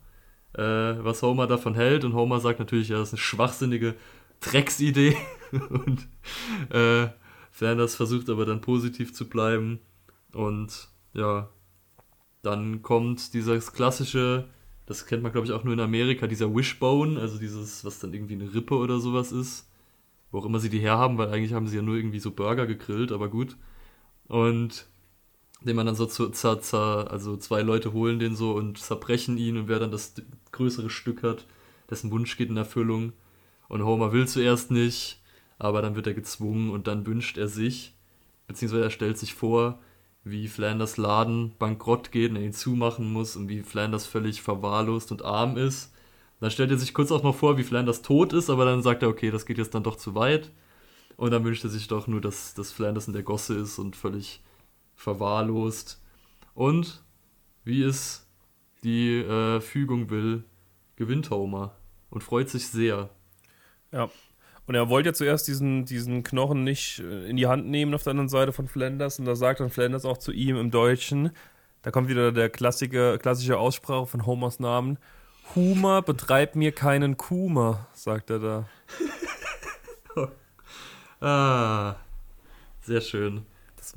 äh, 0.53 0.61
was 0.61 1.21
Homer 1.21 1.47
davon 1.47 1.75
hält. 1.75 2.03
Und 2.03 2.13
Homer 2.13 2.39
sagt 2.39 2.59
natürlich, 2.59 2.89
ja, 2.89 2.97
das 2.97 3.09
ist 3.09 3.13
eine 3.13 3.21
schwachsinnige 3.21 3.95
Drecksidee. 4.41 5.15
und 5.69 6.07
äh, 6.69 7.09
Flanders 7.51 7.95
versucht 7.95 8.29
aber 8.29 8.45
dann 8.45 8.61
positiv 8.61 9.13
zu 9.13 9.27
bleiben. 9.27 9.79
Und 10.33 10.89
ja, 11.13 11.49
dann 12.41 12.81
kommt 12.81 13.33
dieses 13.33 13.73
klassische, 13.73 14.47
das 14.85 15.05
kennt 15.05 15.23
man 15.23 15.31
glaube 15.31 15.47
ich 15.47 15.53
auch 15.53 15.63
nur 15.63 15.73
in 15.73 15.79
Amerika, 15.79 16.27
dieser 16.27 16.53
Wishbone, 16.55 17.19
also 17.19 17.37
dieses, 17.37 17.83
was 17.83 17.99
dann 17.99 18.13
irgendwie 18.13 18.35
eine 18.35 18.53
Rippe 18.53 18.75
oder 18.75 18.99
sowas 18.99 19.31
ist. 19.31 19.69
Wo 20.31 20.39
auch 20.39 20.45
immer 20.45 20.59
sie 20.59 20.69
die 20.69 20.79
herhaben, 20.79 21.17
weil 21.17 21.29
eigentlich 21.29 21.53
haben 21.53 21.67
sie 21.67 21.77
ja 21.77 21.81
nur 21.81 21.95
irgendwie 21.95 22.19
so 22.19 22.31
Burger 22.31 22.67
gegrillt, 22.67 23.11
aber 23.11 23.29
gut. 23.29 23.57
Und 24.27 24.85
den 25.61 25.75
man 25.75 25.85
dann 25.85 25.95
so 25.95 26.05
zu, 26.05 26.29
zer, 26.29 26.61
zer, 26.61 27.11
also 27.11 27.35
zwei 27.37 27.61
Leute 27.61 27.93
holen 27.93 28.19
den 28.19 28.35
so 28.35 28.53
und 28.53 28.77
zerbrechen 28.77 29.37
ihn 29.37 29.57
und 29.57 29.67
wer 29.67 29.79
dann 29.79 29.91
das 29.91 30.13
größere 30.51 30.89
Stück 30.89 31.23
hat, 31.23 31.45
dessen 31.89 32.11
Wunsch 32.11 32.37
geht 32.37 32.49
in 32.49 32.57
Erfüllung. 32.57 33.13
Und 33.67 33.83
Homer 33.83 34.13
will 34.13 34.27
zuerst 34.27 34.71
nicht, 34.71 35.21
aber 35.59 35.81
dann 35.81 35.95
wird 35.95 36.07
er 36.07 36.13
gezwungen 36.13 36.69
und 36.69 36.87
dann 36.87 37.05
wünscht 37.05 37.37
er 37.37 37.47
sich, 37.47 37.93
beziehungsweise 38.47 38.83
er 38.83 38.89
stellt 38.89 39.17
sich 39.17 39.33
vor, 39.33 39.79
wie 40.23 40.47
Flanders 40.47 40.97
Laden 40.97 41.53
bankrott 41.59 42.11
geht 42.11 42.31
und 42.31 42.37
er 42.37 42.43
ihn 42.43 42.53
zumachen 42.53 43.11
muss 43.11 43.35
und 43.35 43.49
wie 43.49 43.61
Flanders 43.61 44.05
völlig 44.05 44.41
verwahrlost 44.41 45.11
und 45.11 45.23
arm 45.23 45.57
ist. 45.57 45.93
Dann 46.39 46.51
stellt 46.51 46.71
er 46.71 46.77
sich 46.77 46.93
kurz 46.93 47.11
auch 47.11 47.23
noch 47.23 47.35
vor, 47.35 47.57
wie 47.57 47.63
Flanders 47.63 48.01
tot 48.01 48.31
ist, 48.33 48.49
aber 48.49 48.65
dann 48.65 48.81
sagt 48.81 49.03
er, 49.03 49.09
okay, 49.09 49.29
das 49.29 49.45
geht 49.45 49.57
jetzt 49.57 49.75
dann 49.75 49.83
doch 49.83 49.97
zu 49.97 50.15
weit. 50.15 50.51
Und 51.17 51.31
dann 51.31 51.43
wünscht 51.43 51.65
er 51.65 51.69
sich 51.69 51.89
doch 51.89 52.07
nur, 52.07 52.21
dass, 52.21 52.53
dass 52.53 52.71
Flanders 52.71 53.07
in 53.07 53.13
der 53.13 53.23
Gosse 53.23 53.55
ist 53.55 53.77
und 53.77 53.97
völlig 53.97 54.41
verwahrlost. 54.99 56.01
Und 56.53 57.03
wie 57.63 57.83
es 57.83 58.27
die 58.83 59.19
äh, 59.19 59.61
Fügung 59.61 60.09
will, 60.09 60.43
gewinnt 60.97 61.29
Homer 61.29 61.75
und 62.09 62.23
freut 62.23 62.49
sich 62.49 62.67
sehr. 62.67 63.09
Ja. 63.91 64.09
Und 64.67 64.75
er 64.75 64.89
wollte 64.89 65.09
ja 65.09 65.13
zuerst 65.13 65.47
diesen, 65.47 65.85
diesen 65.85 66.21
Knochen 66.21 66.63
nicht 66.63 66.99
äh, 66.99 67.29
in 67.29 67.37
die 67.37 67.47
Hand 67.47 67.67
nehmen 67.67 67.93
auf 67.93 68.03
der 68.03 68.11
anderen 68.11 68.29
Seite 68.29 68.53
von 68.53 68.67
Flanders. 68.67 69.17
Und 69.17 69.25
da 69.25 69.35
sagt 69.35 69.61
dann 69.61 69.71
Flanders 69.71 70.05
auch 70.05 70.17
zu 70.17 70.31
ihm 70.31 70.57
im 70.57 70.69
Deutschen, 70.69 71.31
da 71.81 71.91
kommt 71.91 72.09
wieder 72.09 72.33
der 72.33 72.49
klassische, 72.49 73.17
klassische 73.19 73.57
Aussprache 73.57 74.05
von 74.05 74.25
Homers 74.25 74.59
Namen. 74.59 74.99
Humor 75.55 76.01
betreib 76.01 76.55
mir 76.55 76.73
keinen 76.73 77.15
Kuma, 77.17 77.87
sagt 77.93 78.29
er 78.29 78.39
da. 78.39 78.69
Ah, 81.21 81.95
sehr 82.79 83.01
schön. 83.01 83.45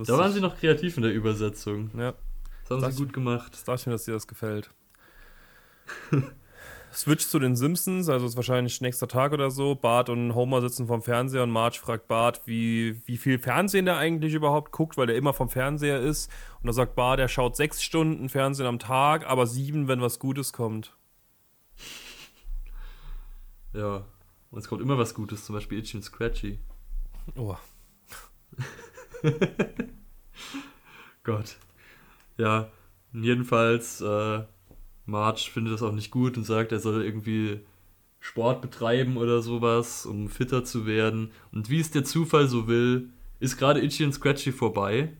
Da 0.06 0.16
waren 0.18 0.28
ich. 0.30 0.34
sie 0.34 0.40
noch 0.40 0.56
kreativ 0.58 0.96
in 0.96 1.02
der 1.02 1.12
Übersetzung. 1.12 1.90
Ja, 1.96 2.14
Das 2.62 2.70
haben 2.70 2.80
Das- 2.82 2.96
sie 2.96 3.02
gut 3.04 3.12
gemacht. 3.12 3.52
das 3.52 3.64
dachte 3.64 3.80
ich 3.80 3.86
mir, 3.86 3.92
dass 3.92 4.04
dir 4.04 4.12
das 4.12 4.26
gefällt. 4.26 4.70
Switch 6.94 7.26
zu 7.26 7.38
den 7.38 7.56
Simpsons, 7.56 8.10
also 8.10 8.26
ist 8.26 8.36
wahrscheinlich 8.36 8.80
nächster 8.82 9.08
Tag 9.08 9.32
oder 9.32 9.50
so. 9.50 9.74
Bart 9.74 10.10
und 10.10 10.34
Homer 10.34 10.60
sitzen 10.60 10.86
vorm 10.86 11.00
Fernseher 11.00 11.42
und 11.42 11.50
Marge 11.50 11.78
fragt 11.78 12.06
Bart, 12.06 12.42
wie, 12.44 13.00
wie 13.06 13.16
viel 13.16 13.38
Fernsehen 13.38 13.86
der 13.86 13.96
eigentlich 13.96 14.34
überhaupt 14.34 14.72
guckt, 14.72 14.98
weil 14.98 15.06
der 15.06 15.16
immer 15.16 15.32
vom 15.32 15.48
Fernseher 15.48 16.00
ist. 16.00 16.30
Und 16.60 16.66
da 16.66 16.74
sagt 16.74 16.94
Bart, 16.94 17.18
er 17.18 17.28
schaut 17.28 17.56
sechs 17.56 17.82
Stunden 17.82 18.28
Fernsehen 18.28 18.66
am 18.66 18.78
Tag, 18.78 19.26
aber 19.26 19.46
sieben, 19.46 19.88
wenn 19.88 20.02
was 20.02 20.18
Gutes 20.18 20.52
kommt. 20.52 20.94
Ja. 23.72 24.04
Und 24.50 24.58
es 24.58 24.68
kommt 24.68 24.82
immer 24.82 24.98
was 24.98 25.14
Gutes, 25.14 25.46
zum 25.46 25.54
Beispiel 25.54 25.78
Itchy 25.78 25.96
und 25.96 26.02
Scratchy. 26.02 26.58
Oh. 27.36 27.56
Gott. 31.24 31.56
Ja, 32.38 32.70
jedenfalls, 33.12 34.00
äh, 34.00 34.44
Marge 35.06 35.50
findet 35.52 35.74
das 35.74 35.82
auch 35.82 35.92
nicht 35.92 36.10
gut 36.10 36.36
und 36.36 36.44
sagt, 36.44 36.72
er 36.72 36.80
soll 36.80 37.04
irgendwie 37.04 37.60
Sport 38.20 38.62
betreiben 38.62 39.16
oder 39.16 39.42
sowas, 39.42 40.06
um 40.06 40.28
fitter 40.28 40.64
zu 40.64 40.86
werden. 40.86 41.32
Und 41.50 41.70
wie 41.70 41.80
es 41.80 41.90
der 41.90 42.04
Zufall 42.04 42.46
so 42.46 42.68
will, 42.68 43.10
ist 43.40 43.58
gerade 43.58 43.82
Itchy 43.82 44.04
und 44.04 44.12
Scratchy 44.12 44.52
vorbei. 44.52 45.12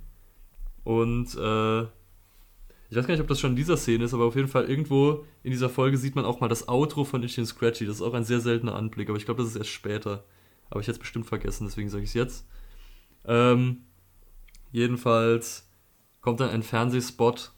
Und 0.85 1.35
äh, 1.35 1.83
ich 1.83 2.97
weiß 2.97 3.07
gar 3.07 3.15
nicht, 3.15 3.21
ob 3.21 3.29
das 3.29 3.41
schon 3.41 3.51
in 3.51 3.57
dieser 3.57 3.77
Szene 3.77 4.05
ist, 4.05 4.15
aber 4.15 4.25
auf 4.25 4.37
jeden 4.37 4.49
Fall 4.49 4.67
irgendwo 4.67 5.25
in 5.43 5.51
dieser 5.51 5.69
Folge 5.69 5.97
sieht 5.97 6.15
man 6.15 6.25
auch 6.25 6.41
mal 6.41 6.49
das 6.49 6.69
Outro 6.69 7.05
von 7.05 7.23
Itchy 7.23 7.41
und 7.41 7.47
Scratchy. 7.47 7.87
Das 7.87 7.97
ist 7.97 8.03
auch 8.03 8.15
ein 8.15 8.25
sehr 8.25 8.41
seltener 8.41 8.77
Anblick, 8.77 9.09
aber 9.09 9.19
ich 9.19 9.25
glaube, 9.25 9.43
das 9.43 9.51
ist 9.51 9.57
erst 9.57 9.71
später. 9.71 10.25
Aber 10.71 10.81
ich 10.81 10.87
hätte 10.87 10.97
es 10.97 11.01
bestimmt 11.01 11.27
vergessen, 11.27 11.67
deswegen 11.67 11.89
sage 11.89 12.05
ich 12.05 12.11
es 12.11 12.15
jetzt. 12.15 12.47
Ähm, 13.25 13.79
jedenfalls 14.73 15.69
kommt 16.21 16.41
dann 16.41 16.51
ein 16.51 16.63
Fernsehspot 16.63 17.53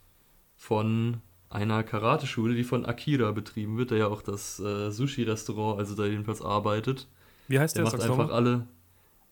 von 0.56 1.23
einer 1.49 1.83
Karateschule, 1.83 2.54
die 2.54 2.64
von 2.64 2.85
Akira 2.85 3.30
betrieben 3.30 3.78
wird, 3.78 3.92
der 3.92 3.99
ja 3.99 4.06
auch 4.09 4.23
das 4.23 4.59
äh, 4.61 4.90
Sushi-Restaurant, 4.90 5.78
also 5.78 5.94
da 5.94 6.04
jedenfalls 6.04 6.42
arbeitet. 6.42 7.06
Wie 7.49 7.59
heißt 7.59 7.76
der? 7.76 7.85
Der 7.85 7.92
macht 7.92 8.02
einfach 8.02 8.30
alle 8.30 8.66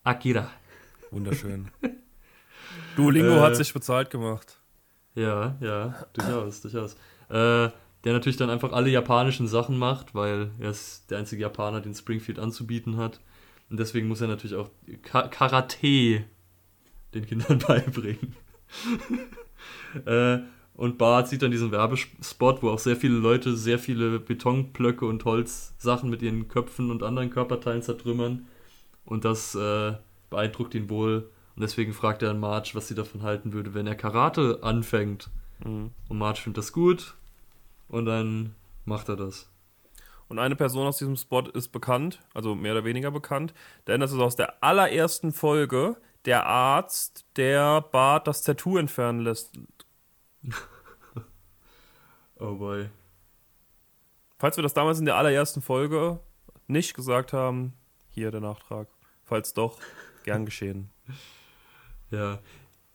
Akira. 0.04 0.50
Wunderschön. 1.10 1.68
Duolingo 2.96 3.36
Äh, 3.36 3.40
hat 3.40 3.56
sich 3.56 3.72
bezahlt 3.72 4.10
gemacht. 4.10 4.58
Ja, 5.14 5.56
ja, 5.60 6.06
durchaus, 6.12 6.60
durchaus. 6.60 6.94
Äh, 7.28 7.70
der 8.04 8.12
natürlich 8.12 8.36
dann 8.36 8.50
einfach 8.50 8.72
alle 8.72 8.90
japanischen 8.90 9.46
Sachen 9.46 9.78
macht, 9.78 10.14
weil 10.14 10.50
er 10.58 10.70
ist 10.70 11.10
der 11.10 11.18
einzige 11.18 11.42
Japaner, 11.42 11.80
den 11.80 11.94
Springfield 11.94 12.38
anzubieten 12.38 12.96
hat. 12.96 13.20
Und 13.70 13.78
deswegen 13.78 14.08
muss 14.08 14.20
er 14.20 14.28
natürlich 14.28 14.56
auch 14.56 14.70
Ka 15.02 15.28
Karate 15.28 16.24
den 17.14 17.26
Kindern 17.26 17.58
beibringen. 17.66 18.36
äh, 20.06 20.38
und 20.74 20.98
Bart 20.98 21.28
sieht 21.28 21.42
dann 21.42 21.50
diesen 21.50 21.70
Werbespot, 21.70 22.62
wo 22.62 22.70
auch 22.70 22.78
sehr 22.78 22.96
viele 22.96 23.14
Leute 23.14 23.56
sehr 23.56 23.78
viele 23.78 24.18
Betonblöcke 24.18 25.04
und 25.04 25.24
Holzsachen 25.24 26.08
mit 26.08 26.22
ihren 26.22 26.48
Köpfen 26.48 26.90
und 26.90 27.02
anderen 27.02 27.30
Körperteilen 27.30 27.82
zertrümmern. 27.82 28.46
Und 29.04 29.24
das 29.24 29.54
äh, 29.54 29.94
beeindruckt 30.30 30.74
ihn 30.74 30.88
wohl. 30.88 31.30
Und 31.54 31.62
deswegen 31.62 31.92
fragt 31.92 32.22
er 32.22 32.30
an 32.30 32.40
Marge, 32.40 32.70
was 32.72 32.88
sie 32.88 32.94
davon 32.94 33.22
halten 33.22 33.52
würde, 33.52 33.74
wenn 33.74 33.86
er 33.86 33.94
Karate 33.94 34.60
anfängt. 34.62 35.28
Mhm. 35.64 35.90
Und 36.08 36.18
Marge 36.18 36.40
findet 36.40 36.58
das 36.58 36.72
gut. 36.72 37.14
Und 37.88 38.06
dann 38.06 38.54
macht 38.86 39.08
er 39.10 39.16
das. 39.16 39.50
Und 40.28 40.38
eine 40.38 40.56
Person 40.56 40.86
aus 40.86 40.96
diesem 40.96 41.16
Spot 41.16 41.42
ist 41.42 41.68
bekannt, 41.68 42.22
also 42.32 42.54
mehr 42.54 42.72
oder 42.72 42.86
weniger 42.86 43.10
bekannt, 43.10 43.52
denn 43.86 44.00
das 44.00 44.12
ist 44.12 44.18
aus 44.18 44.34
der 44.34 44.64
allerersten 44.64 45.30
Folge 45.30 45.98
der 46.24 46.46
Arzt, 46.46 47.24
der 47.36 47.80
Bart 47.80 48.26
das 48.26 48.42
Tattoo 48.42 48.76
entfernen 48.78 49.20
lässt. 49.20 49.58
Oh 52.38 52.56
boy. 52.56 52.88
Falls 54.38 54.56
wir 54.56 54.62
das 54.62 54.74
damals 54.74 54.98
in 54.98 55.04
der 55.04 55.16
allerersten 55.16 55.62
Folge 55.62 56.18
nicht 56.66 56.94
gesagt 56.94 57.32
haben, 57.32 57.72
hier 58.10 58.32
der 58.32 58.40
Nachtrag. 58.40 58.88
Falls 59.22 59.54
doch, 59.54 59.78
gern 60.24 60.44
geschehen. 60.44 60.90
Ja. 62.10 62.40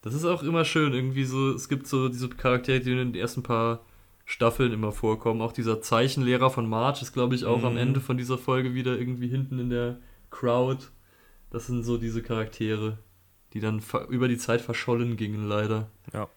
Das 0.02 0.14
ist 0.14 0.26
auch 0.26 0.44
immer 0.44 0.64
schön. 0.64 0.94
Irgendwie 0.94 1.24
so, 1.26 1.50
es 1.52 1.70
gibt 1.70 1.88
so 1.88 2.08
diese 2.08 2.30
Charaktere, 2.30 2.82
die 2.82 2.92
in 2.92 2.98
den 2.98 3.16
ersten 3.16 3.42
paar 3.42 3.84
Staffeln 4.26 4.72
immer 4.72 4.92
vorkommen. 4.92 5.42
Auch 5.42 5.54
dieser 5.54 5.82
Zeichenlehrer 5.82 6.52
von 6.52 6.70
Marge 6.70 7.00
ist, 7.02 7.14
glaube 7.14 7.34
ich, 7.34 7.44
auch 7.46 7.64
am 7.64 7.74
Mhm. 7.74 7.80
Ende 7.80 8.00
von 8.00 8.18
dieser 8.18 8.38
Folge 8.38 8.76
wieder 8.76 8.96
irgendwie 9.00 9.28
hinten 9.28 9.58
in 9.58 9.72
der 9.72 9.98
Crowd. 10.30 10.86
Das 11.50 11.66
sind 11.66 11.82
so 11.84 11.98
diese 11.98 12.22
Charaktere, 12.22 13.00
die 13.54 13.60
dann 13.60 13.82
über 14.10 14.28
die 14.28 14.38
Zeit 14.38 14.62
verschollen 14.62 15.18
gingen, 15.18 15.48
leider. 15.48 15.88
Ja. 16.14 16.28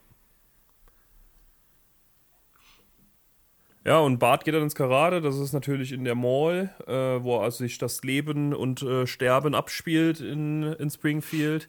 Ja, 3.83 3.97
und 3.99 4.19
Bart 4.19 4.45
geht 4.45 4.53
dann 4.53 4.61
ins 4.61 4.75
Karate. 4.75 5.21
Das 5.21 5.37
ist 5.37 5.53
natürlich 5.53 5.91
in 5.91 6.03
der 6.03 6.13
Mall, 6.13 6.69
äh, 6.87 7.23
wo 7.23 7.39
also 7.39 7.59
sich 7.59 7.79
das 7.79 8.03
Leben 8.03 8.53
und 8.53 8.83
äh, 8.83 9.07
Sterben 9.07 9.55
abspielt 9.55 10.19
in, 10.19 10.61
in 10.63 10.89
Springfield. 10.91 11.67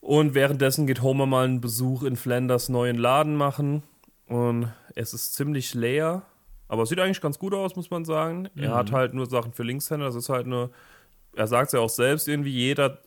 Und 0.00 0.34
währenddessen 0.34 0.88
geht 0.88 1.00
Homer 1.00 1.26
mal 1.26 1.44
einen 1.44 1.60
Besuch 1.60 2.02
in 2.02 2.16
Flanders 2.16 2.68
neuen 2.68 2.96
Laden 2.96 3.36
machen. 3.36 3.84
Und 4.26 4.72
es 4.96 5.14
ist 5.14 5.34
ziemlich 5.34 5.74
leer. 5.74 6.22
Aber 6.66 6.82
es 6.82 6.88
sieht 6.88 6.98
eigentlich 6.98 7.20
ganz 7.20 7.38
gut 7.38 7.54
aus, 7.54 7.76
muss 7.76 7.90
man 7.90 8.04
sagen. 8.04 8.48
Er 8.56 8.70
Mhm. 8.70 8.74
hat 8.74 8.90
halt 8.92 9.14
nur 9.14 9.26
Sachen 9.26 9.52
für 9.52 9.62
Linkshänder. 9.62 10.06
Das 10.06 10.16
ist 10.16 10.28
halt 10.28 10.46
eine, 10.46 10.70
er 11.36 11.46
sagt 11.46 11.68
es 11.68 11.72
ja 11.74 11.80
auch 11.80 11.88
selbst, 11.90 12.26
irgendwie 12.26 12.50
jeder, 12.50 12.98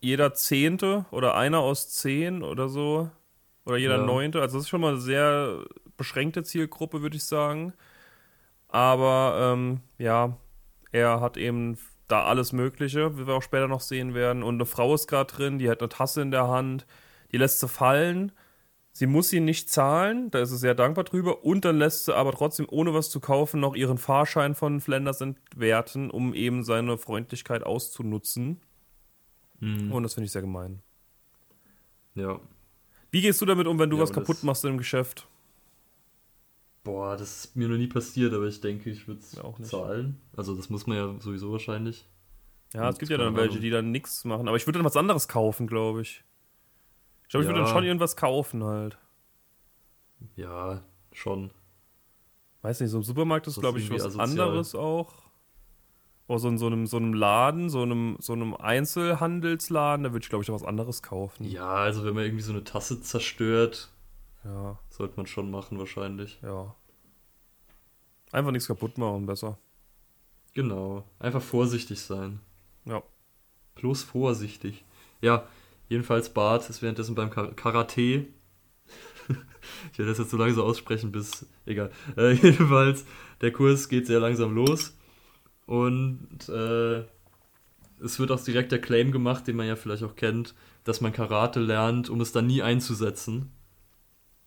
jeder 0.00 0.34
Zehnte 0.34 1.06
oder 1.10 1.34
einer 1.36 1.60
aus 1.60 1.90
zehn 1.90 2.42
oder 2.42 2.68
so. 2.68 3.10
Oder 3.64 3.76
jeder 3.76 3.98
Ja. 3.98 4.04
Neunte. 4.06 4.40
Also 4.40 4.56
das 4.56 4.64
ist 4.64 4.68
schon 4.70 4.80
mal 4.80 4.92
eine 4.92 5.00
sehr 5.00 5.64
beschränkte 5.96 6.42
Zielgruppe, 6.42 7.02
würde 7.02 7.16
ich 7.16 7.24
sagen. 7.24 7.74
Aber 8.68 9.54
ähm, 9.54 9.80
ja, 9.98 10.36
er 10.92 11.20
hat 11.20 11.36
eben 11.36 11.78
da 12.06 12.24
alles 12.24 12.52
Mögliche, 12.52 13.18
wie 13.18 13.26
wir 13.26 13.34
auch 13.34 13.42
später 13.42 13.68
noch 13.68 13.80
sehen 13.80 14.14
werden. 14.14 14.42
Und 14.42 14.54
eine 14.56 14.66
Frau 14.66 14.94
ist 14.94 15.06
gerade 15.06 15.32
drin, 15.32 15.58
die 15.58 15.68
hat 15.70 15.80
eine 15.80 15.88
Tasse 15.90 16.22
in 16.22 16.30
der 16.30 16.48
Hand, 16.48 16.86
die 17.32 17.36
lässt 17.38 17.60
sie 17.60 17.68
fallen. 17.68 18.32
Sie 18.92 19.06
muss 19.06 19.32
ihn 19.32 19.44
nicht 19.44 19.70
zahlen, 19.70 20.30
da 20.30 20.40
ist 20.40 20.48
sie 20.50 20.56
sehr 20.56 20.74
dankbar 20.74 21.04
drüber. 21.04 21.44
Und 21.44 21.64
dann 21.64 21.78
lässt 21.78 22.06
sie 22.06 22.16
aber 22.16 22.32
trotzdem, 22.32 22.66
ohne 22.70 22.94
was 22.94 23.10
zu 23.10 23.20
kaufen, 23.20 23.60
noch 23.60 23.76
ihren 23.76 23.98
Fahrschein 23.98 24.54
von 24.54 24.80
Flanders 24.80 25.20
entwerten, 25.20 26.10
um 26.10 26.34
eben 26.34 26.64
seine 26.64 26.98
Freundlichkeit 26.98 27.64
auszunutzen. 27.64 28.60
Mhm. 29.60 29.92
Und 29.92 30.02
das 30.02 30.14
finde 30.14 30.26
ich 30.26 30.32
sehr 30.32 30.42
gemein. 30.42 30.82
Ja. 32.14 32.40
Wie 33.10 33.20
gehst 33.20 33.40
du 33.40 33.46
damit 33.46 33.66
um, 33.66 33.78
wenn 33.78 33.90
du 33.90 33.96
Ja, 33.96 34.02
was 34.02 34.12
kaputt 34.12 34.42
machst 34.42 34.64
im 34.64 34.78
Geschäft? 34.78 35.26
Boah, 36.84 37.16
das 37.16 37.44
ist 37.44 37.56
mir 37.56 37.68
noch 37.68 37.76
nie 37.76 37.86
passiert, 37.86 38.32
aber 38.32 38.46
ich 38.46 38.60
denke, 38.60 38.90
ich 38.90 39.06
würde 39.08 39.20
es 39.20 39.32
Ja, 39.32 39.44
auch 39.44 39.58
nicht. 39.58 39.68
zahlen. 39.70 40.20
Also 40.36 40.54
das 40.54 40.70
muss 40.70 40.86
man 40.86 40.96
ja 40.96 41.20
sowieso 41.20 41.52
wahrscheinlich. 41.52 42.06
Ja, 42.74 42.82
Und 42.86 42.92
es 42.92 42.98
gibt 42.98 43.10
ja 43.10 43.16
dann 43.18 43.34
welche, 43.36 43.60
die 43.60 43.70
dann 43.70 43.90
nichts 43.90 44.24
machen. 44.24 44.46
Aber 44.48 44.56
ich 44.56 44.66
würde 44.66 44.78
dann 44.78 44.86
was 44.86 44.96
anderes 44.96 45.26
kaufen, 45.28 45.66
glaube 45.66 46.02
ich. 46.02 46.22
Ich 47.24 47.28
glaube, 47.30 47.44
ich 47.44 47.48
würde 47.48 47.60
Ja. 47.60 47.64
dann 47.66 47.74
schon 47.74 47.84
irgendwas 47.84 48.16
kaufen 48.16 48.62
halt. 48.64 48.98
Ja, 50.36 50.82
schon. 51.12 51.50
Weiß 52.62 52.80
nicht, 52.80 52.90
so 52.90 52.98
im 52.98 53.02
Supermarkt 53.02 53.46
ist, 53.46 53.60
glaube 53.60 53.78
ich, 53.78 53.90
was 53.90 54.02
asozial. 54.04 54.28
anderes 54.30 54.74
auch. 54.74 55.14
Oder 56.28 56.38
so 56.40 56.48
in 56.48 56.58
so 56.58 56.66
einem, 56.66 56.86
so 56.86 56.98
einem 56.98 57.14
Laden, 57.14 57.70
so 57.70 57.82
einem, 57.82 58.16
so 58.20 58.34
einem 58.34 58.54
Einzelhandelsladen, 58.54 60.04
da 60.04 60.12
würde 60.12 60.22
ich, 60.22 60.28
glaube 60.28 60.44
ich, 60.44 60.50
was 60.52 60.62
anderes 60.62 61.02
kaufen. 61.02 61.44
Ja, 61.50 61.74
also 61.74 62.04
wenn 62.04 62.14
man 62.14 62.24
irgendwie 62.24 62.42
so 62.44 62.52
eine 62.52 62.64
Tasse 62.64 63.00
zerstört, 63.00 63.90
Ja, 64.44 64.78
sollte 64.90 65.16
man 65.16 65.26
schon 65.26 65.50
machen 65.50 65.78
wahrscheinlich. 65.78 66.38
ja. 66.42 66.74
Einfach 68.30 68.50
nichts 68.50 68.68
kaputt 68.68 68.98
machen, 68.98 69.24
besser. 69.24 69.56
Genau. 70.52 71.04
Einfach 71.18 71.40
vorsichtig 71.40 71.98
sein. 72.00 72.40
Ja. 72.84 73.02
Bloß 73.76 74.02
vorsichtig. 74.02 74.84
Ja, 75.22 75.46
jedenfalls 75.88 76.28
Bart 76.34 76.68
ist 76.68 76.82
währenddessen 76.82 77.14
beim 77.14 77.30
Kar 77.30 77.52
Karate. 77.54 78.26
ich 79.92 79.98
werde 79.98 80.10
das 80.10 80.18
jetzt 80.18 80.30
so 80.30 80.36
lange 80.36 80.52
so 80.52 80.62
aussprechen, 80.62 81.10
bis. 81.10 81.46
Egal. 81.64 81.90
Äh, 82.18 82.32
jedenfalls, 82.34 83.06
der 83.40 83.50
Kurs 83.50 83.88
geht 83.88 84.06
sehr 84.06 84.20
langsam 84.20 84.54
los. 84.54 84.94
Und 85.68 86.48
äh, 86.48 87.02
es 88.02 88.18
wird 88.18 88.30
auch 88.30 88.42
direkt 88.42 88.72
der 88.72 88.80
Claim 88.80 89.12
gemacht, 89.12 89.46
den 89.46 89.54
man 89.54 89.66
ja 89.66 89.76
vielleicht 89.76 90.02
auch 90.02 90.16
kennt, 90.16 90.54
dass 90.84 91.02
man 91.02 91.12
Karate 91.12 91.60
lernt, 91.60 92.08
um 92.08 92.22
es 92.22 92.32
dann 92.32 92.46
nie 92.46 92.62
einzusetzen. 92.62 93.52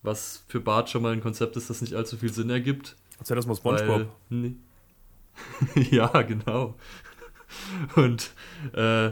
Was 0.02 0.44
für 0.48 0.60
Bart 0.60 0.90
schon 0.90 1.04
mal 1.04 1.14
ein 1.14 1.22
Konzept 1.22 1.58
ist, 1.58 1.70
das 1.70 1.82
nicht 1.82 1.94
allzu 1.94 2.18
viel 2.18 2.34
Sinn 2.34 2.50
ergibt. 2.50 2.96
Erzähl 3.20 3.36
das 3.36 3.46
mal 3.46 3.56
Spongebob. 3.56 4.08
Nee. 4.30 4.56
ja, 5.92 6.08
genau. 6.24 6.74
Und 7.96 8.32
äh, 8.74 9.12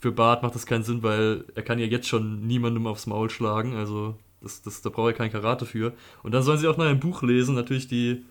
für 0.00 0.10
Bart 0.12 0.42
macht 0.42 0.56
das 0.56 0.66
keinen 0.66 0.82
Sinn, 0.82 1.04
weil 1.04 1.44
er 1.54 1.62
kann 1.62 1.78
ja 1.78 1.86
jetzt 1.86 2.08
schon 2.08 2.48
niemandem 2.48 2.88
aufs 2.88 3.06
Maul 3.06 3.30
schlagen. 3.30 3.76
Also 3.76 4.16
das, 4.40 4.60
das, 4.62 4.82
da 4.82 4.90
braucht 4.90 5.12
er 5.12 5.16
kein 5.16 5.30
Karate 5.30 5.66
für. 5.66 5.92
Und 6.24 6.32
dann 6.32 6.42
sollen 6.42 6.58
sie 6.58 6.66
auch 6.66 6.78
noch 6.78 6.86
ein 6.86 6.98
Buch 6.98 7.22
lesen, 7.22 7.54
natürlich 7.54 7.86
die, 7.86 8.24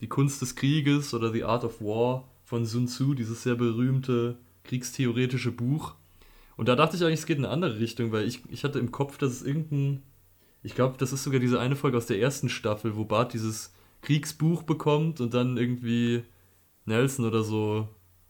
die 0.00 0.08
Kunst 0.08 0.40
des 0.42 0.54
Krieges 0.54 1.12
oder 1.12 1.32
The 1.32 1.42
Art 1.42 1.64
of 1.64 1.80
War 1.80 2.28
von 2.52 2.66
Sun 2.66 2.86
Tzu, 2.86 3.14
dieses 3.14 3.42
sehr 3.42 3.54
berühmte 3.54 4.36
kriegstheoretische 4.64 5.52
Buch. 5.52 5.94
Und 6.58 6.68
da 6.68 6.76
dachte 6.76 6.96
ich 6.96 7.02
eigentlich, 7.02 7.20
es 7.20 7.24
geht 7.24 7.38
in 7.38 7.46
eine 7.46 7.54
andere 7.54 7.80
Richtung, 7.80 8.12
weil 8.12 8.28
ich, 8.28 8.42
ich 8.50 8.62
hatte 8.62 8.78
im 8.78 8.92
Kopf, 8.92 9.16
dass 9.16 9.32
es 9.32 9.42
irgendein. 9.42 10.02
Ich 10.62 10.74
glaube, 10.74 10.98
das 10.98 11.14
ist 11.14 11.24
sogar 11.24 11.40
diese 11.40 11.58
eine 11.58 11.76
Folge 11.76 11.96
aus 11.96 12.04
der 12.04 12.20
ersten 12.20 12.50
Staffel, 12.50 12.94
wo 12.94 13.06
Bart 13.06 13.32
dieses 13.32 13.72
Kriegsbuch 14.02 14.64
bekommt 14.64 15.22
und 15.22 15.32
dann 15.32 15.56
irgendwie 15.56 16.24
Nelson 16.84 17.24
oder 17.24 17.42
so 17.42 17.88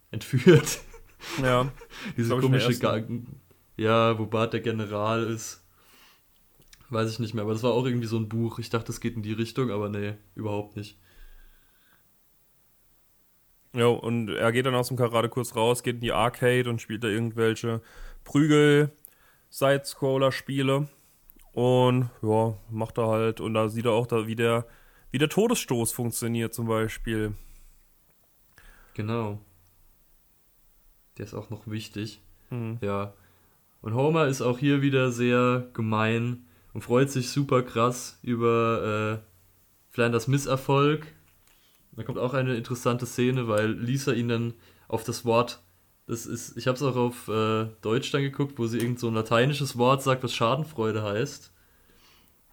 entführt. 0.09 0.79
Ja. 1.41 1.69
Diese 2.15 2.37
komische 2.37 2.79
Ga 2.79 2.99
ersten. 2.99 3.41
Ja, 3.75 4.17
wo 4.17 4.25
Bart 4.25 4.53
der 4.53 4.61
General 4.61 5.21
ist. 5.21 5.65
Weiß 6.89 7.11
ich 7.11 7.19
nicht 7.19 7.33
mehr, 7.33 7.43
aber 7.43 7.51
das 7.51 7.63
war 7.63 7.73
auch 7.73 7.85
irgendwie 7.85 8.07
so 8.07 8.17
ein 8.17 8.29
Buch. 8.29 8.57
Ich 8.59 8.69
dachte, 8.69 8.93
es 8.93 9.01
geht 9.01 9.17
in 9.17 9.21
die 9.21 9.33
Richtung, 9.33 9.69
aber 9.69 9.89
nee, 9.89 10.13
überhaupt 10.33 10.77
nicht. 10.77 10.97
Ja, 13.73 13.87
und 13.87 14.29
er 14.29 14.51
geht 14.51 14.67
dann 14.67 14.75
aus 14.75 14.89
dem 14.89 14.97
Karate 14.97 15.29
kurz 15.29 15.55
raus, 15.55 15.81
geht 15.81 15.95
in 15.95 16.01
die 16.01 16.11
Arcade 16.11 16.69
und 16.69 16.79
spielt 16.79 17.03
da 17.03 17.07
irgendwelche 17.07 17.81
Prügel-Side-Scroller-Spiele. 18.23 20.87
Und 21.53 22.11
ja, 22.21 22.53
macht 22.69 22.99
er 22.99 23.07
halt. 23.07 23.39
Und 23.39 23.55
da 23.55 23.69
sieht 23.69 23.85
er 23.85 23.93
auch, 23.93 24.07
da, 24.07 24.27
wie, 24.27 24.35
der, 24.35 24.67
wie 25.11 25.17
der 25.17 25.29
Todesstoß 25.29 25.91
funktioniert, 25.91 26.53
zum 26.53 26.67
Beispiel. 26.67 27.33
Genau. 28.93 29.39
Der 31.17 31.25
ist 31.25 31.33
auch 31.33 31.49
noch 31.49 31.67
wichtig. 31.67 32.21
Hm. 32.49 32.77
Ja. 32.81 33.13
Und 33.81 33.95
Homer 33.95 34.27
ist 34.27 34.41
auch 34.41 34.59
hier 34.59 34.81
wieder 34.81 35.11
sehr 35.11 35.67
gemein 35.73 36.45
und 36.73 36.81
freut 36.81 37.11
sich 37.11 37.29
super 37.29 37.63
krass 37.63 38.19
über 38.23 39.21
äh, 39.21 39.23
Flanders 39.91 40.27
Misserfolg. 40.27 41.05
Da 41.95 42.03
kommt 42.03 42.17
auch 42.17 42.33
eine 42.33 42.55
interessante 42.55 43.05
Szene, 43.05 43.47
weil 43.47 43.71
Lisa 43.71 44.13
ihn 44.13 44.27
dann 44.27 44.53
auf 44.87 45.03
das 45.03 45.25
Wort, 45.25 45.61
das 46.07 46.25
ist, 46.25 46.57
ich 46.57 46.67
habe 46.67 46.75
es 46.75 46.83
auch 46.83 46.95
auf 46.95 47.27
äh, 47.27 47.67
Deutsch 47.81 48.11
dann 48.11 48.21
geguckt, 48.21 48.57
wo 48.57 48.67
sie 48.67 48.79
irgend 48.79 48.99
so 48.99 49.07
ein 49.07 49.13
lateinisches 49.13 49.77
Wort 49.77 50.03
sagt, 50.03 50.23
was 50.23 50.33
Schadenfreude 50.33 51.03
heißt. 51.03 51.51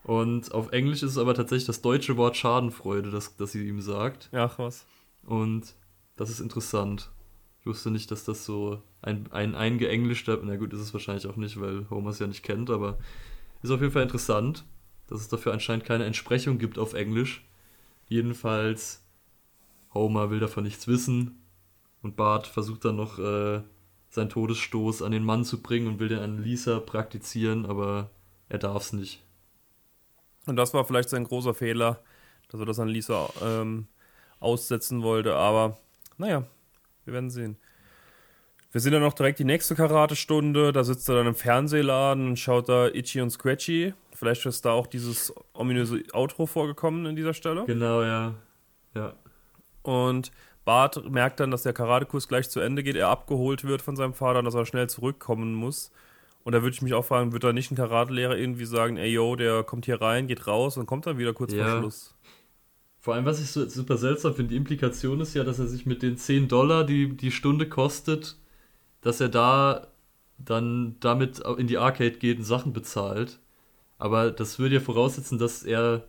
Und 0.04 0.52
auf 0.52 0.73
Englisch 0.73 1.02
ist 1.02 1.12
es 1.12 1.18
aber 1.18 1.35
tatsächlich 1.35 1.66
das 1.66 1.82
deutsche 1.82 2.16
Wort 2.16 2.37
Schadenfreude, 2.37 3.11
das, 3.11 3.37
das 3.37 3.52
sie 3.52 3.66
ihm 3.66 3.80
sagt. 3.80 4.30
Ach 4.32 4.59
was. 4.59 4.87
Und 5.23 5.75
das 6.16 6.30
ist 6.30 6.40
interessant. 6.40 7.11
Ich 7.61 7.66
wusste 7.66 7.90
nicht, 7.90 8.11
dass 8.11 8.25
das 8.25 8.47
so 8.47 8.82
ein, 9.02 9.30
ein 9.32 9.54
eingeenglischter, 9.54 10.38
na 10.42 10.56
gut, 10.56 10.73
ist 10.73 10.80
es 10.80 10.94
wahrscheinlich 10.94 11.26
auch 11.26 11.37
nicht, 11.37 11.61
weil 11.61 11.88
Homer 11.90 12.11
es 12.11 12.18
ja 12.18 12.26
nicht 12.26 12.42
kennt, 12.42 12.70
aber 12.70 12.99
ist 13.62 13.70
auf 13.70 13.80
jeden 13.80 13.92
Fall 13.92 14.02
interessant, 14.02 14.64
dass 15.09 15.20
es 15.20 15.28
dafür 15.28 15.52
anscheinend 15.52 15.85
keine 15.85 16.04
Entsprechung 16.04 16.59
gibt 16.59 16.78
auf 16.78 16.94
Englisch. 16.94 17.44
Jedenfalls, 18.09 19.04
Homer 19.94 20.30
will 20.30 20.40
davon 20.40 20.64
nichts 20.64 20.87
wissen 20.88 21.42
und 22.02 22.16
Bart 22.16 22.47
versucht 22.47 22.85
dann 22.85 22.97
noch 22.97 23.18
äh, 23.18 23.62
seinen 24.09 24.28
Todesstoß 24.28 25.02
an 25.02 25.12
den 25.12 25.25
Mann 25.25 25.44
zu 25.44 25.62
bringen 25.62 25.87
und 25.87 26.00
will 26.00 26.09
den 26.09 26.18
an 26.18 26.42
Lisa 26.42 26.80
praktizieren, 26.80 27.66
aber 27.66 28.11
er 28.49 28.59
darf 28.59 28.82
es 28.82 28.92
nicht. 28.92 29.23
Und 30.47 30.56
das 30.56 30.75
war 30.75 30.85
vielleicht 30.85 31.09
sein 31.09 31.25
großer 31.25 31.54
Fehler, 31.54 32.02
dass 32.49 32.61
er 32.61 32.66
das 32.66 32.80
an 32.80 32.88
Lisa 32.88 33.28
ähm, 33.42 33.87
aussetzen 34.40 35.02
wollte. 35.02 35.37
Aber 35.37 35.78
naja, 36.18 36.44
wir 37.04 37.14
werden 37.14 37.30
sehen. 37.30 37.56
Wir 38.73 38.80
sind 38.80 38.92
dann 38.92 39.02
noch 39.02 39.14
direkt 39.14 39.38
die 39.38 39.44
nächste 39.44 39.75
Karate-Stunde. 39.75 40.73
Da 40.73 40.85
sitzt 40.85 41.09
er 41.09 41.16
dann 41.16 41.26
im 41.26 41.35
Fernsehladen 41.35 42.28
und 42.28 42.38
schaut 42.38 42.68
da 42.68 42.87
Itchy 42.87 43.20
und 43.20 43.30
Scratchy. 43.30 43.94
Vielleicht 44.12 44.47
ist 44.47 44.64
da 44.64 44.73
auch 44.73 44.87
dieses 44.87 45.35
ominöse 45.54 46.02
Outro 46.12 46.47
vorgekommen 46.47 47.06
in 47.06 47.16
dieser 47.16 47.35
Stelle. 47.35 47.64
Genau, 47.66 48.02
ja. 48.02 48.35
Ja. 48.94 49.14
Und 49.82 50.30
Bart 50.64 51.10
merkt 51.10 51.40
dann, 51.40 51.50
dass 51.50 51.62
der 51.62 51.72
Karatekurs 51.72 52.28
gleich 52.28 52.50
zu 52.50 52.60
Ende 52.60 52.82
geht, 52.82 52.96
er 52.96 53.08
abgeholt 53.08 53.64
wird 53.64 53.82
von 53.82 53.96
seinem 53.96 54.14
Vater 54.14 54.40
und 54.40 54.44
dass 54.44 54.54
er 54.54 54.66
schnell 54.66 54.88
zurückkommen 54.88 55.54
muss. 55.54 55.90
Und 56.42 56.52
da 56.54 56.62
würde 56.62 56.75
ich 56.75 56.82
mich 56.82 56.94
auch 56.94 57.04
fragen, 57.04 57.32
wird 57.32 57.44
da 57.44 57.52
nicht 57.52 57.70
ein 57.70 57.76
Karatelehrer 57.76 58.37
irgendwie 58.37 58.64
sagen, 58.64 58.96
ey 58.96 59.10
yo, 59.10 59.37
der 59.37 59.62
kommt 59.62 59.84
hier 59.87 60.00
rein, 60.00 60.26
geht 60.26 60.46
raus 60.46 60.76
und 60.76 60.87
kommt 60.87 61.06
dann 61.06 61.18
wieder 61.18 61.32
kurz 61.34 61.52
Ja. 61.52 61.64
vor 61.68 61.80
Schluss. 61.80 62.14
Vor 62.99 63.14
allem, 63.14 63.25
was 63.25 63.40
ich 63.40 63.50
so 63.50 63.66
super 63.68 63.96
seltsam 63.96 64.34
finde, 64.34 64.50
die 64.50 64.56
Implikation 64.56 65.20
ist 65.20 65.34
ja, 65.34 65.42
dass 65.42 65.58
er 65.58 65.66
sich 65.66 65.87
mit 65.87 66.02
den 66.02 66.18
10 66.18 66.49
Dollar, 66.49 66.84
die 66.84 67.16
die 67.16 67.30
Stunde 67.30 67.66
kostet, 67.68 68.37
dass 69.00 69.20
er 69.20 69.30
da 69.30 69.87
dann 70.38 70.96
damit 71.00 71.40
in 71.58 71.66
die 71.66 71.78
Arcade 71.78 72.12
geht 72.12 72.38
und 72.38 72.44
Sachen 72.44 72.72
bezahlt. 72.72 73.38
Aber 73.99 74.30
das 74.30 74.58
würde 74.58 74.76
ja 74.76 74.80
voraussetzen, 74.80 75.38
dass 75.38 75.62
er 75.62 76.04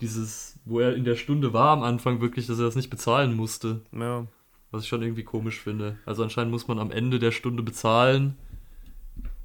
dieses, 0.00 0.57
wo 0.68 0.80
er 0.80 0.94
in 0.94 1.04
der 1.04 1.16
Stunde 1.16 1.52
war 1.52 1.70
am 1.70 1.82
Anfang 1.82 2.20
wirklich, 2.20 2.46
dass 2.46 2.58
er 2.58 2.64
das 2.66 2.76
nicht 2.76 2.90
bezahlen 2.90 3.34
musste. 3.34 3.80
Ja. 3.92 4.26
Was 4.70 4.82
ich 4.82 4.88
schon 4.88 5.02
irgendwie 5.02 5.24
komisch 5.24 5.60
finde. 5.60 5.96
Also 6.04 6.22
anscheinend 6.22 6.52
muss 6.52 6.68
man 6.68 6.78
am 6.78 6.90
Ende 6.90 7.18
der 7.18 7.32
Stunde 7.32 7.62
bezahlen. 7.62 8.36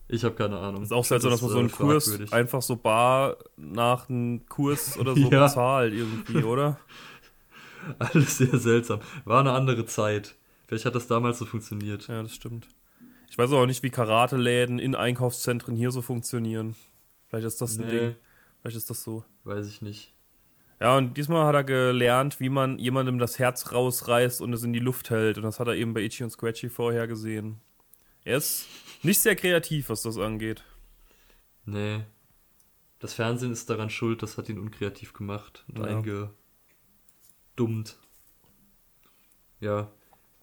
Ich 0.09 0.23
habe 0.25 0.35
keine 0.35 0.57
Ahnung. 0.59 0.81
Das 0.81 0.89
ist 0.89 0.91
auch 0.91 1.05
seltsam, 1.05 1.31
dass 1.31 1.41
man 1.41 1.49
so 1.51 1.57
äh, 1.57 1.59
einen 1.61 1.71
Kurs 1.71 2.05
fragwürdig. 2.09 2.33
einfach 2.33 2.61
so 2.61 2.75
bar 2.75 3.37
nach 3.57 4.09
einem 4.09 4.45
Kurs 4.47 4.97
oder 4.99 5.15
so 5.15 5.29
Ja. 5.31 5.45
bezahlt 5.45 5.93
irgendwie, 5.93 6.43
oder? 6.43 6.77
Alles 7.99 8.37
sehr 8.37 8.57
seltsam. 8.59 8.99
War 9.25 9.39
eine 9.39 9.51
andere 9.53 9.85
Zeit. 9.85 10.35
Vielleicht 10.67 10.85
hat 10.85 10.95
das 10.95 11.07
damals 11.07 11.39
so 11.39 11.45
funktioniert. 11.45 12.07
Ja, 12.07 12.21
das 12.21 12.33
stimmt. 12.35 12.67
Ich 13.29 13.37
weiß 13.37 13.51
auch 13.53 13.65
nicht, 13.65 13.81
wie 13.81 13.89
Karateläden 13.89 14.77
in 14.77 14.93
Einkaufszentren 14.95 15.75
hier 15.75 15.91
so 15.91 16.01
funktionieren. 16.01 16.75
Vielleicht 17.29 17.47
ist 17.47 17.61
das 17.61 17.77
ein 17.79 17.85
Nee. 17.87 17.91
Ding. 17.99 18.15
Vielleicht 18.61 18.77
ist 18.77 18.89
das 18.89 19.03
so. 19.03 19.23
Weiß 19.43 19.67
ich 19.67 19.81
nicht. 19.81 20.12
Ja, 20.79 20.97
und 20.97 21.15
diesmal 21.15 21.45
hat 21.45 21.55
er 21.55 21.63
gelernt, 21.63 22.39
wie 22.39 22.49
man 22.49 22.77
jemandem 22.77 23.17
das 23.19 23.39
Herz 23.39 23.71
rausreißt 23.71 24.41
und 24.41 24.51
es 24.53 24.63
in 24.63 24.73
die 24.73 24.79
Luft 24.79 25.09
hält. 25.09 25.37
Und 25.37 25.43
das 25.43 25.59
hat 25.59 25.67
er 25.67 25.75
eben 25.75 25.93
bei 25.93 26.01
Itchy 26.01 26.23
und 26.23 26.29
Scratchy 26.31 26.69
vorher 26.69 27.07
gesehen. 27.07 27.61
Er 28.25 28.37
ist 28.37 28.67
nicht 29.01 29.21
sehr 29.21 29.35
kreativ, 29.35 29.89
was 29.89 30.01
das 30.01 30.17
angeht. 30.17 30.63
Nee. 31.65 32.01
Das 32.99 33.13
Fernsehen 33.13 33.51
ist 33.51 33.69
daran 33.69 33.89
schuld, 33.89 34.21
das 34.23 34.37
hat 34.37 34.47
ihn 34.49 34.59
unkreativ 34.59 35.13
gemacht 35.13 35.65
und 35.67 35.79
Ja. 35.79 35.83
eingedummt. 37.55 37.97
Ja. 39.59 39.89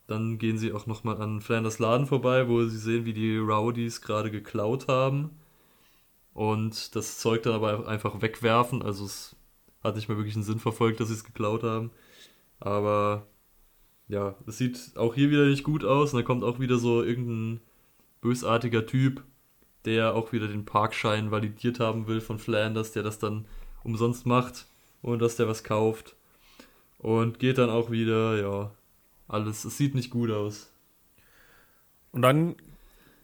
Dann 0.06 0.38
gehen 0.38 0.58
sie 0.58 0.72
auch 0.72 0.86
nochmal 0.86 1.20
an 1.22 1.40
Flanders 1.40 1.78
Laden 1.78 2.06
vorbei, 2.06 2.48
wo 2.48 2.64
sie 2.64 2.78
sehen, 2.78 3.04
wie 3.04 3.12
die 3.12 3.36
Rowdies 3.36 4.00
gerade 4.02 4.30
geklaut 4.30 4.88
haben. 4.88 5.30
Und 6.34 6.94
das 6.96 7.18
Zeug 7.18 7.42
dann 7.42 7.54
aber 7.54 7.86
einfach 7.86 8.20
wegwerfen. 8.20 8.82
Also 8.82 9.04
es 9.04 9.36
hat 9.82 9.96
nicht 9.96 10.08
mehr 10.08 10.16
wirklich 10.18 10.34
einen 10.34 10.44
Sinn 10.44 10.58
verfolgt, 10.58 11.00
dass 11.00 11.08
sie 11.08 11.14
es 11.14 11.24
geklaut 11.24 11.62
haben. 11.62 11.90
Aber 12.58 13.26
ja, 14.08 14.34
es 14.46 14.58
sieht 14.58 14.92
auch 14.96 15.14
hier 15.14 15.30
wieder 15.30 15.46
nicht 15.46 15.64
gut 15.64 15.84
aus. 15.84 16.12
Und 16.12 16.18
dann 16.18 16.26
kommt 16.26 16.44
auch 16.44 16.58
wieder 16.58 16.78
so 16.78 17.02
irgendein 17.02 17.60
bösartiger 18.20 18.86
Typ, 18.86 19.24
der 19.84 20.14
auch 20.14 20.32
wieder 20.32 20.48
den 20.48 20.64
Parkschein 20.64 21.30
validiert 21.30 21.80
haben 21.80 22.06
will 22.06 22.20
von 22.20 22.38
Flanders, 22.38 22.92
der 22.92 23.02
das 23.02 23.18
dann 23.18 23.46
umsonst 23.82 24.26
macht, 24.26 24.66
ohne 25.02 25.18
dass 25.18 25.36
der 25.36 25.48
was 25.48 25.64
kauft. 25.64 26.16
Und 26.98 27.38
geht 27.38 27.56
dann 27.56 27.70
auch 27.70 27.90
wieder, 27.90 28.38
ja, 28.38 28.72
alles, 29.26 29.64
es 29.64 29.78
sieht 29.78 29.94
nicht 29.94 30.10
gut 30.10 30.30
aus. 30.30 30.70
Und 32.12 32.22
dann 32.22 32.56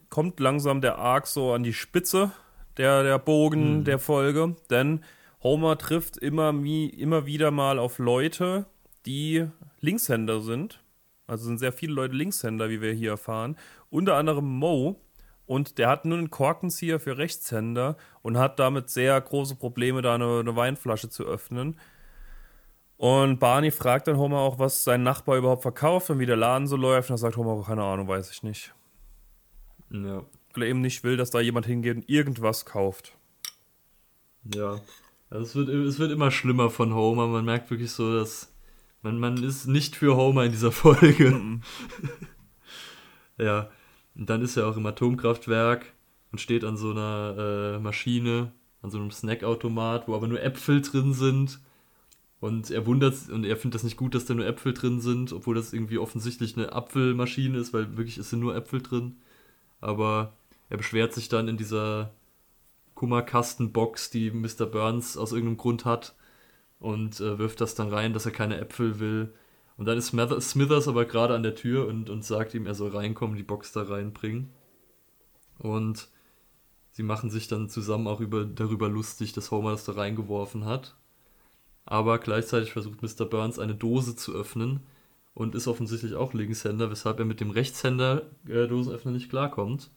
kommt 0.09 0.41
langsam 0.41 0.81
der 0.81 0.99
Arc 0.99 1.27
so 1.27 1.53
an 1.53 1.63
die 1.63 1.75
Spitze 1.75 2.33
der, 2.77 3.03
der 3.03 3.19
Bogen 3.19 3.79
Hm. 3.79 3.85
der 3.85 3.99
Folge, 3.99 4.57
denn 4.71 5.03
Homer 5.43 5.79
trifft 5.79 6.17
immer, 6.17 6.51
immer 6.51 7.27
wieder 7.27 7.51
mal 7.51 7.79
auf 7.79 7.99
Leute, 7.99 8.67
die 9.05 9.47
Linkshänder 9.81 10.41
sind. 10.41 10.83
Also 11.27 11.45
sind 11.45 11.59
sehr 11.59 11.73
viele 11.73 11.93
Leute 11.93 12.15
Linkshänder, 12.15 12.69
wie 12.71 12.81
wir 12.81 12.93
hier 12.93 13.11
erfahren. 13.11 13.57
Unter 13.91 14.17
anderem 14.17 14.47
Mo. 14.47 15.01
Und 15.47 15.79
der 15.79 15.89
hat 15.89 16.05
nur 16.05 16.19
einen 16.19 16.31
Korkenzieher 16.31 16.99
für 16.99 17.19
Rechtshänder 17.19 17.97
und 18.23 18.37
hat 18.37 18.59
damit 18.59 18.91
sehr 18.91 19.21
große 19.21 19.55
Probleme, 19.55 20.03
da 20.03 20.17
eine, 20.17 20.41
eine 20.41 20.57
Weinflasche 20.57 21.09
zu 21.09 21.25
öffnen. 21.25 21.79
Und 22.97 23.39
Barney 23.39 23.71
fragt 23.71 24.09
dann 24.09 24.17
Homer 24.17 24.39
auch, 24.39 24.59
was 24.59 24.83
sein 24.83 25.05
Nachbar 25.05 25.37
überhaupt 25.37 25.63
verkauft 25.63 26.11
und 26.11 26.19
wie 26.19 26.27
der 26.27 26.37
Laden 26.37 26.67
so 26.67 26.77
läuft. 26.77 27.11
Und 27.11 27.15
da 27.15 27.19
sagt 27.19 27.37
Homer, 27.37 27.53
auch, 27.53 27.67
keine 27.69 27.85
Ahnung, 27.85 28.09
weiß 28.09 28.31
ich 28.33 28.43
nicht. 28.43 28.75
Ja, 29.91 30.25
Weil 30.55 30.63
er 30.65 30.69
eben 30.69 30.81
nicht 30.81 31.05
will, 31.05 31.17
dass 31.17 31.31
da 31.31 31.39
jemand 31.41 31.67
hingeht 31.67 31.97
und 31.97 32.09
irgendwas 32.09 32.65
kauft. 32.65 33.17
ja. 34.53 34.81
Also 35.31 35.43
es 35.43 35.55
wird, 35.55 35.69
es 35.69 35.99
wird 35.99 36.13
immer 36.13 36.31
schlimmer 36.31 36.71
von 36.71 36.95
Homer. 36.95 37.27
Man 37.27 37.45
merkt 37.45 37.71
wirklich 37.71 37.91
so, 37.91 38.15
dass 38.17 38.53
man, 39.03 39.19
man 39.19 39.43
ist 39.43 39.67
nicht 39.67 39.97
für 39.97 40.17
Homer 40.17 40.45
in 40.45 40.53
dieser 40.53 40.73
Folge. 40.83 41.61
Ja, 43.39 43.69
und 44.15 44.31
dann 44.31 44.43
ist 44.43 44.57
er 44.57 44.67
auch 44.67 44.77
im 44.77 44.87
Atomkraftwerk 44.87 45.93
und 46.33 46.41
steht 46.41 46.65
an 46.65 46.77
so 46.77 46.91
einer 46.91 47.77
äh, 47.77 47.79
Maschine, 47.79 48.53
an 48.83 48.91
so 48.91 48.99
einem 48.99 49.11
Snackautomat, 49.11 50.09
wo 50.09 50.15
aber 50.15 50.29
nur 50.29 50.43
Äpfel 50.43 50.81
drin 50.81 51.13
sind. 51.13 51.61
Und 52.41 52.71
er 52.71 52.87
wundert 52.87 53.29
und 53.31 53.45
er 53.45 53.57
findet 53.57 53.77
das 53.77 53.83
nicht 53.83 53.97
gut, 53.97 54.15
dass 54.15 54.27
da 54.27 54.35
nur 54.35 54.47
Äpfel 54.47 54.75
drin 54.75 55.01
sind, 55.01 55.33
obwohl 55.33 55.55
das 55.55 55.73
irgendwie 55.73 55.99
offensichtlich 55.99 56.57
eine 56.57 56.73
Apfelmaschine 56.73 57.59
ist, 57.59 57.73
weil 57.73 57.97
wirklich 57.97 58.19
es 58.19 58.31
sind 58.31 58.41
nur 58.41 58.55
Äpfel 58.55 58.83
drin. 58.83 59.17
Aber 59.81 60.33
er 60.69 60.77
beschwert 60.77 61.15
sich 61.15 61.29
dann 61.29 61.49
in 61.49 61.57
dieser 61.57 62.13
Kummerkastenbox, 62.97 64.11
die 64.11 64.33
Mr. 64.33 64.67
Burns 64.67 65.17
aus 65.17 65.31
irgendeinem 65.31 65.59
Grund 65.59 65.85
hat, 65.85 66.17
und 66.81 67.21
äh, 67.21 67.39
wirft 67.39 67.61
das 67.61 67.75
dann 67.75 67.89
rein, 67.89 68.13
dass 68.13 68.27
er 68.27 68.33
keine 68.33 68.59
Äpfel 68.59 68.99
will. 69.01 69.33
Und 69.77 69.87
dann 69.87 69.99
ist 69.99 70.09
Smither- 70.09 70.41
Smithers 70.41 70.89
aber 70.89 71.05
gerade 71.05 71.35
an 71.35 71.43
der 71.43 71.55
Tür 71.55 71.87
und, 71.87 72.11
und 72.11 72.25
sagt 72.25 72.55
ihm, 72.55 72.67
er 72.67 72.75
soll 72.75 72.91
reinkommen, 72.91 73.37
die 73.37 73.43
Box 73.43 73.73
da 73.73 73.83
reinbringen. 73.83 74.51
Und 75.59 76.09
sie 76.91 77.03
machen 77.03 77.31
sich 77.31 77.49
dann 77.49 77.69
zusammen 77.69 78.07
auch 78.07 78.21
über, 78.21 78.45
darüber 78.45 78.89
lustig, 78.89 79.33
dass 79.33 79.51
Homer 79.51 79.73
das 79.73 79.85
da 79.85 79.93
reingeworfen 79.93 80.65
hat. 80.65 80.97
Aber 81.85 82.19
gleichzeitig 82.19 82.73
versucht 82.73 83.03
Mr. 83.03 83.25
Burns 83.25 83.59
eine 83.59 83.75
Dose 83.75 84.17
zu 84.17 84.35
öffnen 84.35 84.81
und 85.35 85.55
ist 85.55 85.69
offensichtlich 85.69 86.15
auch 86.15 86.35
Linkshänder, 86.35 86.91
weshalb 86.91 87.19
er 87.19 87.25
mit 87.25 87.41
dem 87.41 87.51
Rechtshänder 87.51 88.23
äh, 88.49 88.67
nicht 89.11 89.31
klarkommt. 89.31 89.91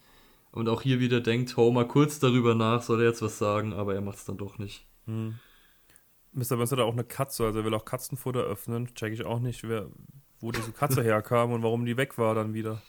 Und 0.51 0.67
auch 0.67 0.81
hier 0.81 0.99
wieder 0.99 1.21
denkt 1.21 1.55
Homer 1.57 1.85
kurz 1.85 2.19
darüber 2.19 2.55
nach, 2.55 2.81
soll 2.81 3.01
er 3.01 3.07
jetzt 3.09 3.21
was 3.21 3.37
sagen, 3.37 3.73
aber 3.73 3.93
er 3.95 4.01
macht 4.01 4.17
es 4.17 4.25
dann 4.25 4.37
doch 4.37 4.57
nicht. 4.57 4.85
Mr. 5.05 6.55
Burns 6.55 6.71
hat 6.71 6.79
auch 6.79 6.93
eine 6.93 7.03
Katze, 7.03 7.45
also 7.45 7.59
er 7.59 7.65
will 7.65 7.73
auch 7.73 7.85
Katzenfutter 7.85 8.41
öffnen. 8.41 8.93
Check 8.95 9.13
ich 9.13 9.25
auch 9.25 9.39
nicht, 9.39 9.67
wer, 9.67 9.87
wo 10.39 10.51
diese 10.51 10.71
Katze 10.71 11.03
herkam 11.03 11.51
und 11.51 11.63
warum 11.63 11.85
die 11.85 11.97
weg 11.97 12.17
war 12.17 12.35
dann 12.35 12.53
wieder. 12.53 12.81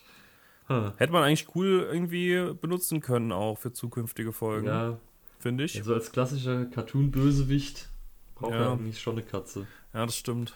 Hm. 0.67 0.93
Hätte 0.97 1.13
man 1.13 1.23
eigentlich 1.25 1.55
cool 1.55 1.89
irgendwie 1.91 2.53
benutzen 2.61 3.01
können, 3.01 3.33
auch 3.33 3.59
für 3.59 3.73
zukünftige 3.73 4.33
Folgen, 4.33 4.67
Ja, 4.67 4.99
finde 5.39 5.65
ich. 5.65 5.77
also 5.79 5.95
als 5.95 6.13
klassischer 6.13 6.65
Cartoon-Bösewicht 6.67 7.89
braucht 8.37 8.53
Ja. 8.53 8.59
er 8.61 8.73
eigentlich 8.73 9.01
schon 9.01 9.15
eine 9.19 9.23
Katze. 9.23 9.67
Ja, 9.93 10.07
das 10.07 10.17
stimmt. 10.17 10.55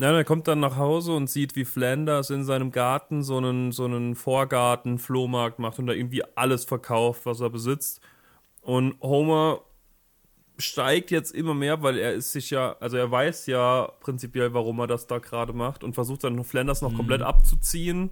Ja, 0.00 0.12
er 0.12 0.24
kommt 0.24 0.46
dann 0.46 0.60
nach 0.60 0.76
Hause 0.76 1.12
und 1.12 1.28
sieht, 1.28 1.56
wie 1.56 1.64
Flanders 1.64 2.30
in 2.30 2.44
seinem 2.44 2.70
Garten 2.70 3.24
so 3.24 3.36
einen, 3.38 3.72
so 3.72 3.84
einen 3.84 4.14
Vorgarten-Flohmarkt 4.14 5.58
macht 5.58 5.80
und 5.80 5.88
da 5.88 5.92
irgendwie 5.92 6.22
alles 6.36 6.64
verkauft, 6.64 7.26
was 7.26 7.40
er 7.40 7.50
besitzt. 7.50 8.00
Und 8.62 9.00
Homer 9.02 9.60
steigt 10.56 11.10
jetzt 11.10 11.34
immer 11.34 11.54
mehr, 11.54 11.82
weil 11.82 11.98
er 11.98 12.12
ist 12.14 12.32
sich 12.32 12.50
ja, 12.50 12.76
also 12.80 12.96
er 12.96 13.10
weiß 13.10 13.46
ja 13.46 13.90
prinzipiell, 14.00 14.54
warum 14.54 14.78
er 14.80 14.86
das 14.86 15.08
da 15.08 15.18
gerade 15.18 15.52
macht 15.52 15.82
und 15.82 15.94
versucht 15.94 16.22
dann 16.22 16.44
Flanders 16.44 16.82
noch 16.82 16.92
mhm. 16.92 16.96
komplett 16.96 17.22
abzuziehen 17.22 18.10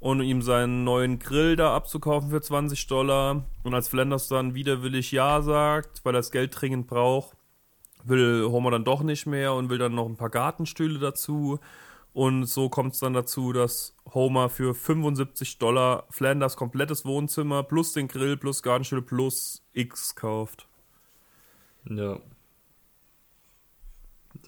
und 0.00 0.20
ihm 0.20 0.42
seinen 0.42 0.84
neuen 0.84 1.18
Grill 1.18 1.56
da 1.56 1.74
abzukaufen 1.74 2.30
für 2.30 2.40
20 2.40 2.86
Dollar. 2.86 3.44
Und 3.64 3.74
als 3.74 3.88
Flanders 3.88 4.28
dann 4.28 4.54
widerwillig 4.54 5.10
Ja 5.10 5.42
sagt, 5.42 6.04
weil 6.04 6.14
er 6.14 6.20
das 6.20 6.30
Geld 6.30 6.60
dringend 6.60 6.86
braucht, 6.86 7.37
will 8.04 8.48
Homer 8.48 8.70
dann 8.70 8.84
doch 8.84 9.02
nicht 9.02 9.26
mehr 9.26 9.54
und 9.54 9.70
will 9.70 9.78
dann 9.78 9.94
noch 9.94 10.06
ein 10.06 10.16
paar 10.16 10.30
Gartenstühle 10.30 10.98
dazu. 10.98 11.58
Und 12.12 12.46
so 12.46 12.68
kommt 12.68 12.94
es 12.94 13.00
dann 13.00 13.12
dazu, 13.12 13.52
dass 13.52 13.94
Homer 14.12 14.48
für 14.48 14.74
75 14.74 15.58
Dollar 15.58 16.06
Flanders 16.10 16.56
komplettes 16.56 17.04
Wohnzimmer 17.04 17.62
plus 17.62 17.92
den 17.92 18.08
Grill 18.08 18.36
plus 18.36 18.62
Gartenstühle 18.62 19.02
plus 19.02 19.62
X 19.72 20.14
kauft. 20.14 20.66
Ja. 21.88 22.18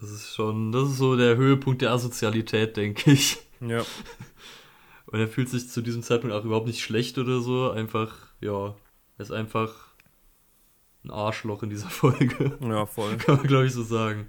Das 0.00 0.10
ist 0.10 0.34
schon, 0.34 0.72
das 0.72 0.88
ist 0.88 0.96
so 0.96 1.16
der 1.16 1.36
Höhepunkt 1.36 1.82
der 1.82 1.92
Asozialität, 1.92 2.76
denke 2.76 3.12
ich. 3.12 3.38
Ja. 3.60 3.84
Und 5.06 5.18
er 5.18 5.28
fühlt 5.28 5.48
sich 5.48 5.68
zu 5.68 5.82
diesem 5.82 6.02
Zeitpunkt 6.02 6.34
auch 6.34 6.44
überhaupt 6.44 6.66
nicht 6.66 6.80
schlecht 6.80 7.18
oder 7.18 7.40
so. 7.40 7.70
Einfach, 7.70 8.16
ja, 8.40 8.74
er 9.18 9.22
ist 9.22 9.32
einfach 9.32 9.89
ein 11.04 11.10
Arschloch 11.10 11.62
in 11.62 11.70
dieser 11.70 11.88
Folge. 11.90 12.58
Ja, 12.60 12.86
voll. 12.86 13.16
Kann 13.16 13.36
man, 13.36 13.46
glaube 13.46 13.66
ich, 13.66 13.72
so 13.72 13.82
sagen. 13.82 14.28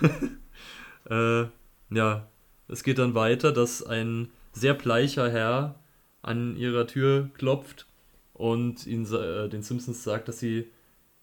äh, 1.10 1.44
ja, 1.90 2.28
es 2.68 2.82
geht 2.82 2.98
dann 2.98 3.14
weiter, 3.14 3.52
dass 3.52 3.82
ein 3.82 4.30
sehr 4.52 4.74
bleicher 4.74 5.30
Herr 5.30 5.76
an 6.22 6.56
ihrer 6.56 6.86
Tür 6.86 7.30
klopft 7.34 7.86
und 8.32 8.86
ihn, 8.86 9.06
äh, 9.12 9.48
den 9.48 9.62
Simpsons 9.62 10.02
sagt, 10.02 10.28
dass 10.28 10.38
sie, 10.38 10.70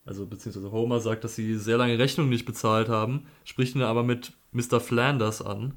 also 0.06 0.26
beziehungsweise 0.26 0.72
Homer 0.72 1.00
sagt, 1.00 1.24
dass 1.24 1.36
sie 1.36 1.56
sehr 1.58 1.78
lange 1.78 2.00
Rechnungen 2.00 2.30
nicht 2.30 2.46
bezahlt 2.46 2.90
haben, 2.90 3.28
spricht 3.44 3.76
ihn 3.76 3.82
aber 3.82 4.04
mit 4.04 4.34
Mr. 4.52 4.80
Flanders 4.80 5.42
an. 5.42 5.74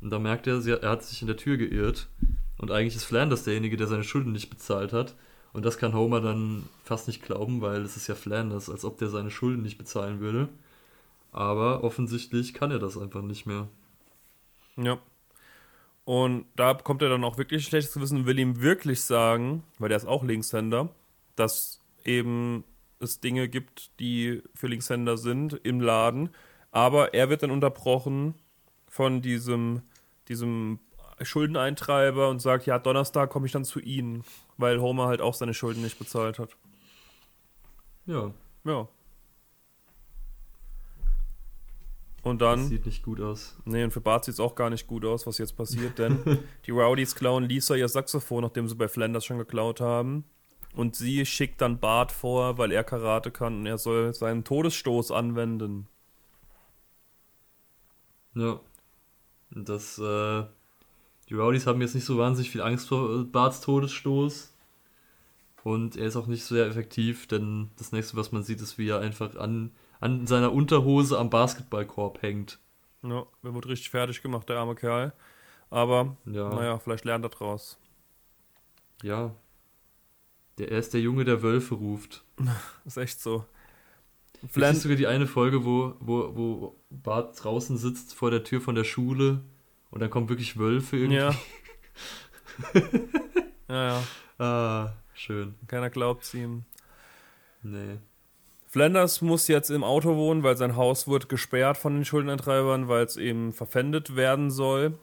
Und 0.00 0.10
da 0.10 0.18
merkt 0.18 0.46
er, 0.46 0.64
er 0.64 0.90
hat 0.90 1.02
sich 1.02 1.22
in 1.22 1.26
der 1.26 1.36
Tür 1.36 1.56
geirrt. 1.56 2.08
Und 2.56 2.70
eigentlich 2.70 2.96
ist 2.96 3.04
Flanders 3.04 3.44
derjenige, 3.44 3.76
der 3.76 3.86
seine 3.86 4.04
Schulden 4.04 4.32
nicht 4.32 4.50
bezahlt 4.50 4.92
hat. 4.92 5.16
Und 5.52 5.64
das 5.64 5.78
kann 5.78 5.94
Homer 5.94 6.20
dann 6.20 6.68
fast 6.84 7.08
nicht 7.08 7.22
glauben, 7.22 7.60
weil 7.60 7.82
es 7.82 7.96
ist 7.96 8.06
ja 8.06 8.14
Flanders, 8.14 8.68
als 8.68 8.84
ob 8.84 8.98
der 8.98 9.08
seine 9.08 9.30
Schulden 9.30 9.62
nicht 9.62 9.78
bezahlen 9.78 10.20
würde. 10.20 10.48
Aber 11.32 11.84
offensichtlich 11.84 12.54
kann 12.54 12.70
er 12.70 12.78
das 12.78 12.96
einfach 12.96 13.22
nicht 13.22 13.46
mehr. 13.46 13.68
Ja. 14.76 14.98
Und 16.04 16.46
da 16.56 16.74
kommt 16.74 17.02
er 17.02 17.10
dann 17.10 17.24
auch 17.24 17.36
wirklich 17.36 17.66
schlechtes 17.66 17.94
Gewissen 17.94 18.18
und 18.18 18.26
will 18.26 18.38
ihm 18.38 18.62
wirklich 18.62 19.02
sagen, 19.02 19.62
weil 19.78 19.90
der 19.90 19.98
ist 19.98 20.06
auch 20.06 20.24
Linkshänder, 20.24 20.88
dass 21.36 21.80
eben 22.04 22.64
es 23.00 23.20
Dinge 23.20 23.48
gibt, 23.48 23.90
die 24.00 24.42
für 24.54 24.68
Linkshänder 24.68 25.18
sind 25.18 25.60
im 25.64 25.80
Laden. 25.80 26.30
Aber 26.70 27.14
er 27.14 27.28
wird 27.28 27.42
dann 27.42 27.50
unterbrochen 27.50 28.34
von 28.86 29.20
diesem, 29.20 29.82
diesem 30.28 30.78
Schuldeneintreiber 31.22 32.28
und 32.28 32.40
sagt, 32.40 32.66
ja, 32.66 32.78
Donnerstag 32.78 33.30
komme 33.30 33.46
ich 33.46 33.52
dann 33.52 33.64
zu 33.64 33.80
Ihnen, 33.80 34.24
weil 34.56 34.80
Homer 34.80 35.06
halt 35.06 35.20
auch 35.20 35.34
seine 35.34 35.54
Schulden 35.54 35.82
nicht 35.82 35.98
bezahlt 35.98 36.38
hat. 36.38 36.56
Ja. 38.06 38.32
Ja. 38.64 38.88
Und 42.22 42.42
dann. 42.42 42.60
Das 42.60 42.68
sieht 42.68 42.86
nicht 42.86 43.02
gut 43.02 43.20
aus. 43.20 43.56
Nee, 43.64 43.84
und 43.84 43.92
für 43.92 44.00
Bart 44.00 44.24
sieht 44.24 44.34
es 44.34 44.40
auch 44.40 44.54
gar 44.54 44.70
nicht 44.70 44.86
gut 44.86 45.04
aus, 45.04 45.26
was 45.26 45.38
jetzt 45.38 45.56
passiert, 45.56 45.98
denn 45.98 46.18
die 46.66 46.70
Rowdies 46.70 47.14
klauen 47.14 47.44
Lisa 47.44 47.74
ihr 47.74 47.88
Saxophon, 47.88 48.42
nachdem 48.42 48.68
sie 48.68 48.74
bei 48.74 48.88
Flanders 48.88 49.24
schon 49.24 49.38
geklaut 49.38 49.80
haben. 49.80 50.24
Und 50.74 50.94
sie 50.96 51.24
schickt 51.24 51.60
dann 51.60 51.80
Bart 51.80 52.12
vor, 52.12 52.58
weil 52.58 52.72
er 52.72 52.84
Karate 52.84 53.30
kann 53.30 53.60
und 53.60 53.66
er 53.66 53.78
soll 53.78 54.12
seinen 54.14 54.44
Todesstoß 54.44 55.10
anwenden. 55.10 55.88
Ja. 58.34 58.60
Das 59.50 59.98
äh, 59.98 60.44
die 61.28 61.34
Rowdies 61.34 61.66
haben 61.66 61.80
jetzt 61.80 61.94
nicht 61.94 62.04
so 62.04 62.18
wahnsinnig 62.18 62.50
viel 62.50 62.62
Angst 62.62 62.88
vor 62.88 63.24
Barts 63.24 63.60
Todesstoß. 63.60 64.54
Und 65.64 65.96
er 65.96 66.06
ist 66.06 66.16
auch 66.16 66.26
nicht 66.26 66.44
sehr 66.44 66.66
effektiv, 66.66 67.26
denn 67.26 67.70
das 67.76 67.92
nächste, 67.92 68.16
was 68.16 68.32
man 68.32 68.42
sieht, 68.42 68.60
ist, 68.60 68.78
wie 68.78 68.88
er 68.88 69.00
einfach 69.00 69.36
an, 69.36 69.72
an 70.00 70.26
seiner 70.26 70.52
Unterhose 70.52 71.18
am 71.18 71.28
Basketballkorb 71.28 72.22
hängt. 72.22 72.58
Ja, 73.02 73.26
er 73.42 73.54
wird 73.54 73.66
richtig 73.66 73.90
fertig 73.90 74.22
gemacht, 74.22 74.48
der 74.48 74.58
arme 74.58 74.74
Kerl. 74.74 75.12
Aber, 75.68 76.16
ja. 76.24 76.48
naja, 76.48 76.78
vielleicht 76.78 77.04
lernt 77.04 77.24
er 77.26 77.28
draus. 77.28 77.78
Ja. 79.02 79.34
Der, 80.56 80.70
er 80.72 80.78
ist 80.78 80.94
der 80.94 81.02
Junge, 81.02 81.24
der 81.24 81.42
Wölfe 81.42 81.74
ruft. 81.74 82.24
ist 82.86 82.96
echt 82.96 83.20
so. 83.20 83.44
Vielleicht 84.48 84.76
ist 84.76 84.82
sogar 84.84 84.96
die 84.96 85.08
eine 85.08 85.26
Folge, 85.26 85.64
wo, 85.64 85.94
wo, 86.00 86.34
wo 86.34 86.76
Bart 86.90 87.42
draußen 87.42 87.76
sitzt 87.76 88.14
vor 88.14 88.30
der 88.30 88.44
Tür 88.44 88.60
von 88.60 88.76
der 88.76 88.84
Schule 88.84 89.42
und 89.90 90.00
dann 90.00 90.10
kommen 90.10 90.28
wirklich 90.28 90.58
Wölfe 90.58 90.96
irgendwie. 90.96 91.16
Ja. 91.16 91.34
ja, 93.68 93.88
ja. 93.88 94.02
Ah, 94.38 94.92
schön. 95.14 95.54
Keiner 95.66 95.90
glaubt 95.90 96.32
ihm. 96.34 96.64
Nee. 97.62 97.98
Flanders 98.66 99.22
muss 99.22 99.48
jetzt 99.48 99.70
im 99.70 99.82
Auto 99.82 100.16
wohnen, 100.16 100.42
weil 100.42 100.56
sein 100.56 100.76
Haus 100.76 101.08
wird 101.08 101.28
gesperrt 101.28 101.78
von 101.78 101.94
den 101.94 102.04
Schuldeneintreibern, 102.04 102.86
weil 102.88 103.04
es 103.04 103.16
eben 103.16 103.52
verpfändet 103.52 104.14
werden 104.14 104.50
soll. 104.50 104.98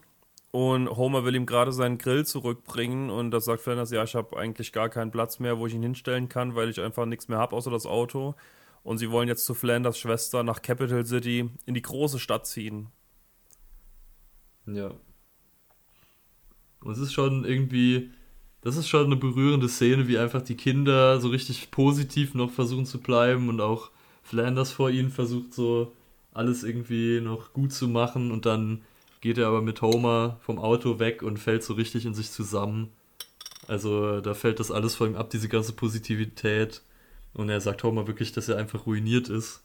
Und 0.52 0.88
Homer 0.88 1.26
will 1.26 1.36
ihm 1.36 1.46
gerade 1.46 1.74
seinen 1.74 1.98
Grill 1.98 2.26
zurückbringen 2.26 3.10
und 3.10 3.32
da 3.32 3.42
sagt 3.42 3.62
Flanders, 3.62 3.92
ja, 3.92 4.04
ich 4.04 4.16
habe 4.16 4.38
eigentlich 4.38 4.72
gar 4.72 4.88
keinen 4.88 5.12
Platz 5.12 5.40
mehr, 5.40 5.58
wo 5.58 5.68
ich 5.68 5.74
ihn 5.74 5.84
hinstellen 5.84 6.30
kann, 6.30 6.56
weil 6.56 6.70
ich 6.70 6.80
einfach 6.80 7.06
nichts 7.06 7.28
mehr 7.28 7.40
habe 7.40 7.56
außer 7.56 7.72
das 7.72 7.86
Auto. 7.86 8.36
Und 8.84 9.00
sie 9.00 9.12
wollen 9.12 9.28
jetzt 9.28 9.46
zu 9.46 9.54
Flanders 9.54 10.00
Schwester 10.00 10.44
nach 10.44 10.62
Capital 10.62 11.06
City 11.06 11.50
in 11.66 11.74
die 11.74 11.82
große 11.82 12.20
Stadt 12.20 12.46
ziehen. 12.48 12.88
Ja. 14.68 14.92
Und 16.82 16.92
es 16.92 17.00
ist 17.00 17.14
schon 17.14 17.46
irgendwie, 17.46 18.12
das 18.62 18.78
ist 18.78 18.88
schon 18.88 19.06
eine 19.06 19.16
berührende 19.16 19.70
Szene, 19.70 20.08
wie 20.08 20.18
einfach 20.18 20.42
die 20.42 20.58
Kinder 20.58 21.20
so 21.20 21.30
richtig 21.30 21.72
positiv 21.72 22.34
noch 22.34 22.52
versuchen 22.52 22.86
zu 22.86 23.00
bleiben 23.00 23.50
und 23.50 23.62
auch 23.62 23.92
Flanders 24.24 24.72
vor 24.72 24.90
ihnen 24.90 25.10
versucht 25.10 25.54
so 25.54 25.94
alles 26.32 26.64
irgendwie 26.64 27.22
noch 27.22 27.54
gut 27.54 27.72
zu 27.72 27.88
machen 27.88 28.32
und 28.32 28.46
dann 28.46 28.82
geht 29.22 29.38
er 29.38 29.48
aber 29.48 29.62
mit 29.62 29.82
Homer 29.82 30.38
vom 30.42 30.60
Auto 30.60 31.00
weg 31.00 31.24
und 31.24 31.40
fällt 31.40 31.64
so 31.64 31.74
richtig 31.74 32.06
in 32.06 32.14
sich 32.14 32.30
zusammen. 32.30 32.92
Also 33.68 34.22
da 34.22 34.34
fällt 34.34 34.60
das 34.60 34.72
alles 34.72 34.96
vor 34.96 35.08
ihm 35.08 35.16
ab, 35.16 35.30
diese 35.30 35.50
ganze 35.50 35.74
Positivität. 35.74 36.84
Und 37.34 37.50
er 37.50 37.60
sagt 37.62 37.84
Homer 37.84 38.08
wirklich, 38.08 38.32
dass 38.32 38.50
er 38.50 38.58
einfach 38.58 38.86
ruiniert 38.86 39.30
ist. 39.30 39.64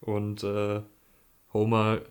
Und 0.00 0.44
äh, 0.44 0.82
Homer 1.52 2.02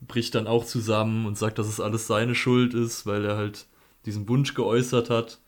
bricht 0.00 0.34
dann 0.34 0.46
auch 0.46 0.64
zusammen 0.64 1.26
und 1.26 1.38
sagt, 1.38 1.58
dass 1.58 1.66
es 1.66 1.80
alles 1.80 2.06
seine 2.06 2.34
Schuld 2.34 2.74
ist, 2.74 3.06
weil 3.06 3.24
er 3.24 3.36
halt 3.36 3.66
diesen 4.06 4.28
Wunsch 4.28 4.54
geäußert 4.54 5.10
hat. 5.10 5.40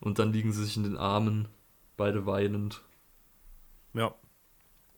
Und 0.00 0.18
dann 0.18 0.32
liegen 0.32 0.52
sie 0.52 0.64
sich 0.64 0.76
in 0.76 0.84
den 0.84 0.96
Armen, 0.96 1.48
beide 1.96 2.26
weinend. 2.26 2.82
Ja. 3.94 4.14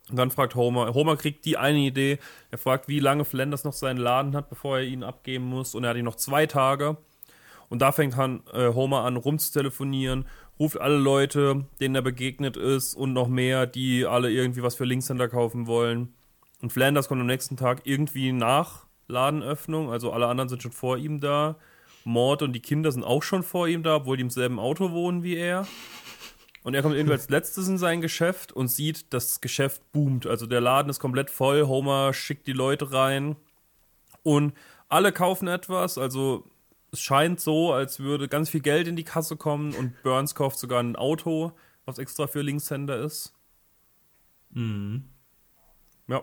Und 0.08 0.16
dann 0.16 0.30
fragt 0.30 0.54
Homer, 0.54 0.94
Homer 0.94 1.16
kriegt 1.16 1.44
die 1.44 1.56
eine 1.56 1.78
Idee, 1.78 2.18
er 2.50 2.58
fragt, 2.58 2.86
wie 2.86 3.00
lange 3.00 3.24
Flanders 3.24 3.64
noch 3.64 3.72
seinen 3.72 3.96
Laden 3.96 4.36
hat, 4.36 4.48
bevor 4.48 4.78
er 4.78 4.84
ihn 4.84 5.02
abgeben 5.02 5.44
muss. 5.46 5.74
Und 5.74 5.84
er 5.84 5.90
hat 5.90 5.96
ihn 5.96 6.04
noch 6.04 6.16
zwei 6.16 6.46
Tage. 6.46 6.96
Und 7.68 7.82
da 7.82 7.90
fängt 7.90 8.16
Han, 8.16 8.42
äh, 8.52 8.72
Homer 8.72 9.02
an, 9.02 9.16
rumzutelefonieren, 9.16 10.26
ruft 10.58 10.80
alle 10.80 10.96
Leute, 10.96 11.66
denen 11.80 11.96
er 11.96 12.02
begegnet 12.02 12.56
ist 12.56 12.94
und 12.94 13.12
noch 13.12 13.26
mehr, 13.26 13.66
die 13.66 14.06
alle 14.06 14.30
irgendwie 14.30 14.62
was 14.62 14.76
für 14.76 14.84
Linkshänder 14.84 15.28
kaufen 15.28 15.66
wollen. 15.66 16.14
Und 16.62 16.72
Flanders 16.72 17.08
kommt 17.08 17.20
am 17.20 17.26
nächsten 17.26 17.56
Tag 17.56 17.82
irgendwie 17.84 18.32
nach 18.32 18.85
Ladenöffnung. 19.08 19.90
Also 19.90 20.12
alle 20.12 20.26
anderen 20.26 20.48
sind 20.48 20.62
schon 20.62 20.72
vor 20.72 20.98
ihm 20.98 21.20
da. 21.20 21.56
Mord 22.04 22.42
und 22.42 22.52
die 22.52 22.60
Kinder 22.60 22.92
sind 22.92 23.02
auch 23.02 23.22
schon 23.22 23.42
vor 23.42 23.66
ihm 23.66 23.82
da, 23.82 23.96
obwohl 23.96 24.16
die 24.16 24.22
im 24.22 24.30
selben 24.30 24.58
Auto 24.58 24.92
wohnen 24.92 25.22
wie 25.22 25.36
er. 25.36 25.66
Und 26.62 26.74
er 26.74 26.82
kommt 26.82 26.94
irgendwie 26.94 27.14
als 27.14 27.28
letztes 27.30 27.68
in 27.68 27.78
sein 27.78 28.00
Geschäft 28.00 28.52
und 28.52 28.68
sieht, 28.68 29.12
dass 29.12 29.28
das 29.28 29.40
Geschäft 29.40 29.92
boomt. 29.92 30.26
Also 30.26 30.46
der 30.46 30.60
Laden 30.60 30.90
ist 30.90 31.00
komplett 31.00 31.30
voll. 31.30 31.66
Homer 31.66 32.12
schickt 32.12 32.46
die 32.46 32.52
Leute 32.52 32.92
rein. 32.92 33.36
Und 34.22 34.54
alle 34.88 35.12
kaufen 35.12 35.48
etwas. 35.48 35.98
Also 35.98 36.44
es 36.92 37.00
scheint 37.00 37.40
so, 37.40 37.72
als 37.72 38.00
würde 38.00 38.28
ganz 38.28 38.50
viel 38.50 38.60
Geld 38.60 38.88
in 38.88 38.96
die 38.96 39.04
Kasse 39.04 39.36
kommen. 39.36 39.74
Und 39.74 40.02
Burns 40.02 40.34
kauft 40.34 40.58
sogar 40.58 40.80
ein 40.80 40.96
Auto, 40.96 41.52
was 41.84 41.98
extra 41.98 42.26
für 42.26 42.42
Linkshänder 42.42 42.98
ist. 43.00 43.32
Mhm. 44.50 45.04
Ja. 46.08 46.22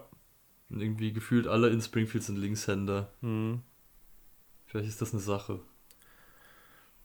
Und 0.73 0.81
irgendwie 0.81 1.13
gefühlt 1.13 1.45
alle 1.45 1.69
in 1.69 1.81
Springfield 1.81 2.23
sind 2.23 2.37
Linkshänder. 2.37 3.11
Mhm. 3.21 3.61
Vielleicht 4.65 4.89
ist 4.89 5.01
das 5.03 5.13
eine 5.13 5.21
Sache. 5.21 5.59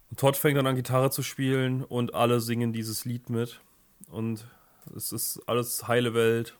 Und 0.08 0.18
Todd 0.18 0.38
fängt 0.38 0.56
dann 0.56 0.66
an, 0.66 0.74
Gitarre 0.74 1.10
zu 1.10 1.22
spielen 1.22 1.84
und 1.84 2.14
alle 2.14 2.40
singen 2.40 2.72
dieses 2.72 3.04
Lied 3.04 3.28
mit. 3.28 3.60
Und 4.10 4.46
es 4.96 5.12
ist 5.12 5.42
alles 5.46 5.86
heile 5.86 6.14
Welt. 6.14 6.56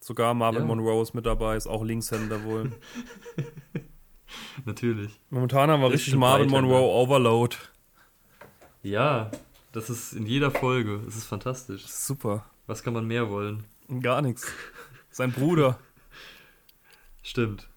Sogar 0.00 0.32
Marvin 0.32 0.62
ja. 0.62 0.66
Monroe 0.66 1.02
ist 1.02 1.12
mit 1.12 1.26
dabei, 1.26 1.56
ist 1.56 1.66
auch 1.66 1.84
Linkshänder 1.84 2.42
wohl. 2.44 2.72
Natürlich. 4.64 5.20
Momentan 5.28 5.70
haben 5.70 5.82
wir 5.82 5.90
richtig 5.90 6.06
stimmt 6.06 6.20
Marvin 6.20 6.50
weiter, 6.50 6.62
Monroe 6.62 6.80
ne? 6.80 6.86
Overload. 6.86 7.56
Ja, 8.82 9.30
das 9.72 9.90
ist 9.90 10.14
in 10.14 10.24
jeder 10.24 10.50
Folge. 10.50 11.02
Es 11.06 11.16
ist 11.16 11.26
fantastisch. 11.26 11.86
Super. 11.86 12.46
Was 12.66 12.82
kann 12.82 12.94
man 12.94 13.06
mehr 13.06 13.28
wollen? 13.28 13.64
Gar 14.00 14.22
nichts. 14.22 14.50
Sein 15.10 15.32
Bruder. 15.32 15.78
Stimmt. 17.26 17.68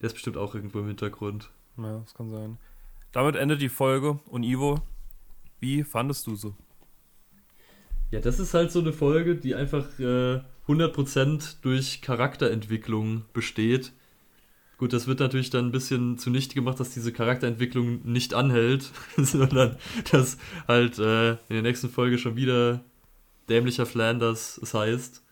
Der 0.00 0.08
ist 0.08 0.12
bestimmt 0.12 0.36
auch 0.36 0.54
irgendwo 0.54 0.80
im 0.80 0.86
Hintergrund. 0.86 1.50
Ja, 1.78 2.00
das 2.00 2.12
kann 2.12 2.28
sein. 2.28 2.58
Damit 3.10 3.36
endet 3.36 3.62
die 3.62 3.70
Folge. 3.70 4.20
Und 4.26 4.42
Ivo, 4.42 4.82
wie 5.60 5.82
fandest 5.82 6.26
du 6.26 6.36
so? 6.36 6.54
Ja, 8.10 8.20
das 8.20 8.38
ist 8.38 8.52
halt 8.52 8.70
so 8.70 8.80
eine 8.80 8.92
Folge, 8.92 9.34
die 9.36 9.54
einfach 9.54 9.98
äh, 9.98 10.42
100% 10.68 11.62
durch 11.62 12.02
Charakterentwicklung 12.02 13.24
besteht. 13.32 13.92
Gut, 14.76 14.92
das 14.92 15.06
wird 15.06 15.20
natürlich 15.20 15.48
dann 15.48 15.68
ein 15.68 15.72
bisschen 15.72 16.18
zunichte 16.18 16.54
gemacht, 16.54 16.78
dass 16.78 16.92
diese 16.92 17.14
Charakterentwicklung 17.14 18.02
nicht 18.04 18.34
anhält, 18.34 18.92
sondern 19.16 19.78
dass 20.12 20.36
halt 20.68 20.98
äh, 20.98 21.30
in 21.30 21.38
der 21.48 21.62
nächsten 21.62 21.88
Folge 21.88 22.18
schon 22.18 22.36
wieder 22.36 22.84
dämlicher 23.48 23.86
Flanders 23.86 24.60
es 24.62 24.74
heißt. 24.74 25.23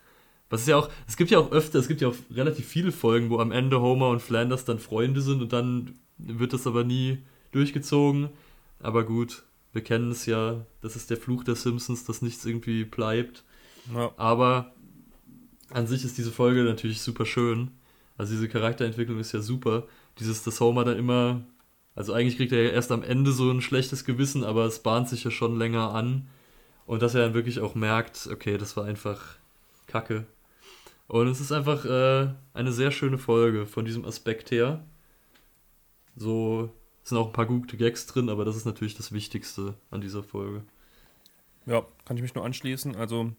Was 0.52 0.60
ist 0.60 0.68
ja 0.68 0.76
auch, 0.76 0.90
es 1.08 1.16
gibt 1.16 1.30
ja 1.30 1.38
auch 1.38 1.50
öfter, 1.50 1.78
es 1.78 1.88
gibt 1.88 2.02
ja 2.02 2.08
auch 2.08 2.14
relativ 2.30 2.66
viele 2.68 2.92
Folgen, 2.92 3.30
wo 3.30 3.38
am 3.38 3.52
Ende 3.52 3.80
Homer 3.80 4.10
und 4.10 4.20
Flanders 4.20 4.66
dann 4.66 4.78
Freunde 4.78 5.22
sind 5.22 5.40
und 5.40 5.54
dann 5.54 5.94
wird 6.18 6.52
das 6.52 6.66
aber 6.66 6.84
nie 6.84 7.22
durchgezogen. 7.52 8.28
Aber 8.78 9.04
gut, 9.04 9.44
wir 9.72 9.82
kennen 9.82 10.10
es 10.10 10.26
ja, 10.26 10.66
das 10.82 10.94
ist 10.94 11.08
der 11.08 11.16
Fluch 11.16 11.42
der 11.42 11.54
Simpsons, 11.54 12.04
dass 12.04 12.20
nichts 12.20 12.44
irgendwie 12.44 12.84
bleibt. 12.84 13.44
Ja. 13.94 14.12
Aber 14.18 14.74
an 15.70 15.86
sich 15.86 16.04
ist 16.04 16.18
diese 16.18 16.32
Folge 16.32 16.64
natürlich 16.64 17.00
super 17.00 17.24
schön. 17.24 17.70
Also 18.18 18.34
diese 18.34 18.50
Charakterentwicklung 18.50 19.20
ist 19.20 19.32
ja 19.32 19.40
super. 19.40 19.84
Dieses, 20.18 20.42
dass 20.42 20.60
Homer 20.60 20.84
dann 20.84 20.98
immer, 20.98 21.40
also 21.94 22.12
eigentlich 22.12 22.36
kriegt 22.36 22.52
er 22.52 22.62
ja 22.62 22.70
erst 22.72 22.92
am 22.92 23.02
Ende 23.02 23.32
so 23.32 23.50
ein 23.50 23.62
schlechtes 23.62 24.04
Gewissen, 24.04 24.44
aber 24.44 24.66
es 24.66 24.80
bahnt 24.80 25.08
sich 25.08 25.24
ja 25.24 25.30
schon 25.30 25.56
länger 25.56 25.94
an. 25.94 26.28
Und 26.84 27.00
dass 27.00 27.14
er 27.14 27.22
dann 27.22 27.32
wirklich 27.32 27.60
auch 27.60 27.74
merkt, 27.74 28.28
okay, 28.30 28.58
das 28.58 28.76
war 28.76 28.84
einfach 28.84 29.18
Kacke. 29.86 30.26
Und 31.12 31.28
es 31.28 31.42
ist 31.42 31.52
einfach 31.52 31.84
äh, 31.84 32.32
eine 32.54 32.72
sehr 32.72 32.90
schöne 32.90 33.18
Folge 33.18 33.66
von 33.66 33.84
diesem 33.84 34.06
Aspekt 34.06 34.50
her. 34.50 34.82
So 36.16 36.70
sind 37.02 37.18
auch 37.18 37.26
ein 37.26 37.32
paar 37.34 37.44
gute 37.44 37.76
Gags 37.76 38.06
drin, 38.06 38.30
aber 38.30 38.46
das 38.46 38.56
ist 38.56 38.64
natürlich 38.64 38.96
das 38.96 39.12
Wichtigste 39.12 39.74
an 39.90 40.00
dieser 40.00 40.22
Folge. 40.22 40.62
Ja, 41.66 41.84
kann 42.06 42.16
ich 42.16 42.22
mich 42.22 42.34
nur 42.34 42.46
anschließen. 42.46 42.96
Also, 42.96 43.30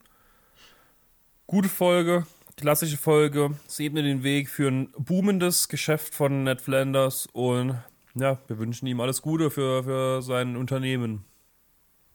gute 1.48 1.68
Folge, 1.68 2.28
klassische 2.58 2.98
Folge. 2.98 3.58
Sie 3.66 3.86
ebnet 3.86 4.06
den 4.06 4.22
Weg 4.22 4.50
für 4.50 4.68
ein 4.68 4.92
boomendes 4.96 5.68
Geschäft 5.68 6.14
von 6.14 6.44
Ned 6.44 6.62
Flanders. 6.62 7.28
Und 7.34 7.76
ja, 8.14 8.38
wir 8.46 8.60
wünschen 8.60 8.86
ihm 8.86 9.00
alles 9.00 9.24
Gute 9.24 9.50
für, 9.50 9.84
für 9.84 10.22
sein 10.22 10.58
Unternehmen. 10.58 11.26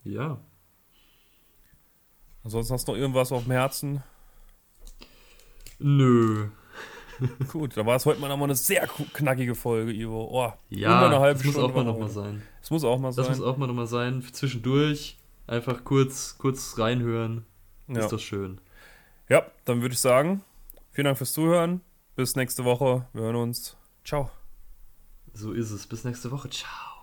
Ja. 0.05 0.39
Ansonsten 2.45 2.75
hast 2.75 2.87
du 2.87 2.93
noch 2.93 2.99
irgendwas 2.99 3.33
auf 3.33 3.43
dem 3.43 3.51
Herzen? 3.51 4.05
Nö. 5.79 6.49
Gut, 7.53 7.77
da 7.77 7.85
war 7.85 7.97
es 7.97 8.07
heute 8.07 8.21
mal 8.21 8.29
nochmal 8.29 8.47
eine 8.47 8.55
sehr 8.55 8.87
knackige 8.87 9.55
Folge, 9.57 9.93
Ivo. 9.93 10.29
Oh, 10.31 10.53
Ja, 10.69 11.07
eine 11.07 11.19
halbe 11.19 11.39
das 11.39 11.45
muss 11.45 11.55
Stunde 11.55 11.71
auch 11.73 11.75
mal 11.77 11.85
nochmal 11.85 12.09
sein. 12.09 12.43
Das 12.61 12.71
muss 12.71 12.85
auch 12.85 12.99
mal 12.99 13.09
Das 13.09 13.17
sein. 13.17 13.29
muss 13.29 13.41
auch 13.43 13.57
mal 13.57 13.67
nochmal 13.67 13.87
sein. 13.89 14.23
Zwischendurch 14.33 15.19
einfach 15.47 15.83
kurz, 15.85 16.37
kurz 16.39 16.79
reinhören. 16.79 17.45
ja. 17.89 18.01
Ist 18.01 18.13
doch 18.13 18.21
schön. 18.21 18.61
ja, 19.29 19.45
dann 19.65 19.81
würde 19.83 19.95
ich 19.95 20.01
sagen, 20.01 20.43
vielen 20.93 21.07
Dank 21.07 21.19
fürs 21.19 21.33
Zuhören. 21.33 21.81
Bis 22.15 22.37
nächste 22.37 22.65
Woche. 22.65 23.07
Wir 23.13 23.23
hören 23.23 23.37
uns. 23.37 23.77
Ciao. 24.05 24.31
So 25.35 25.53
ist 25.53 25.71
es. 25.71 25.87
Bis 25.87 26.05
nächste 26.05 26.31
Woche. 26.31 26.51
Ciao. 26.51 26.98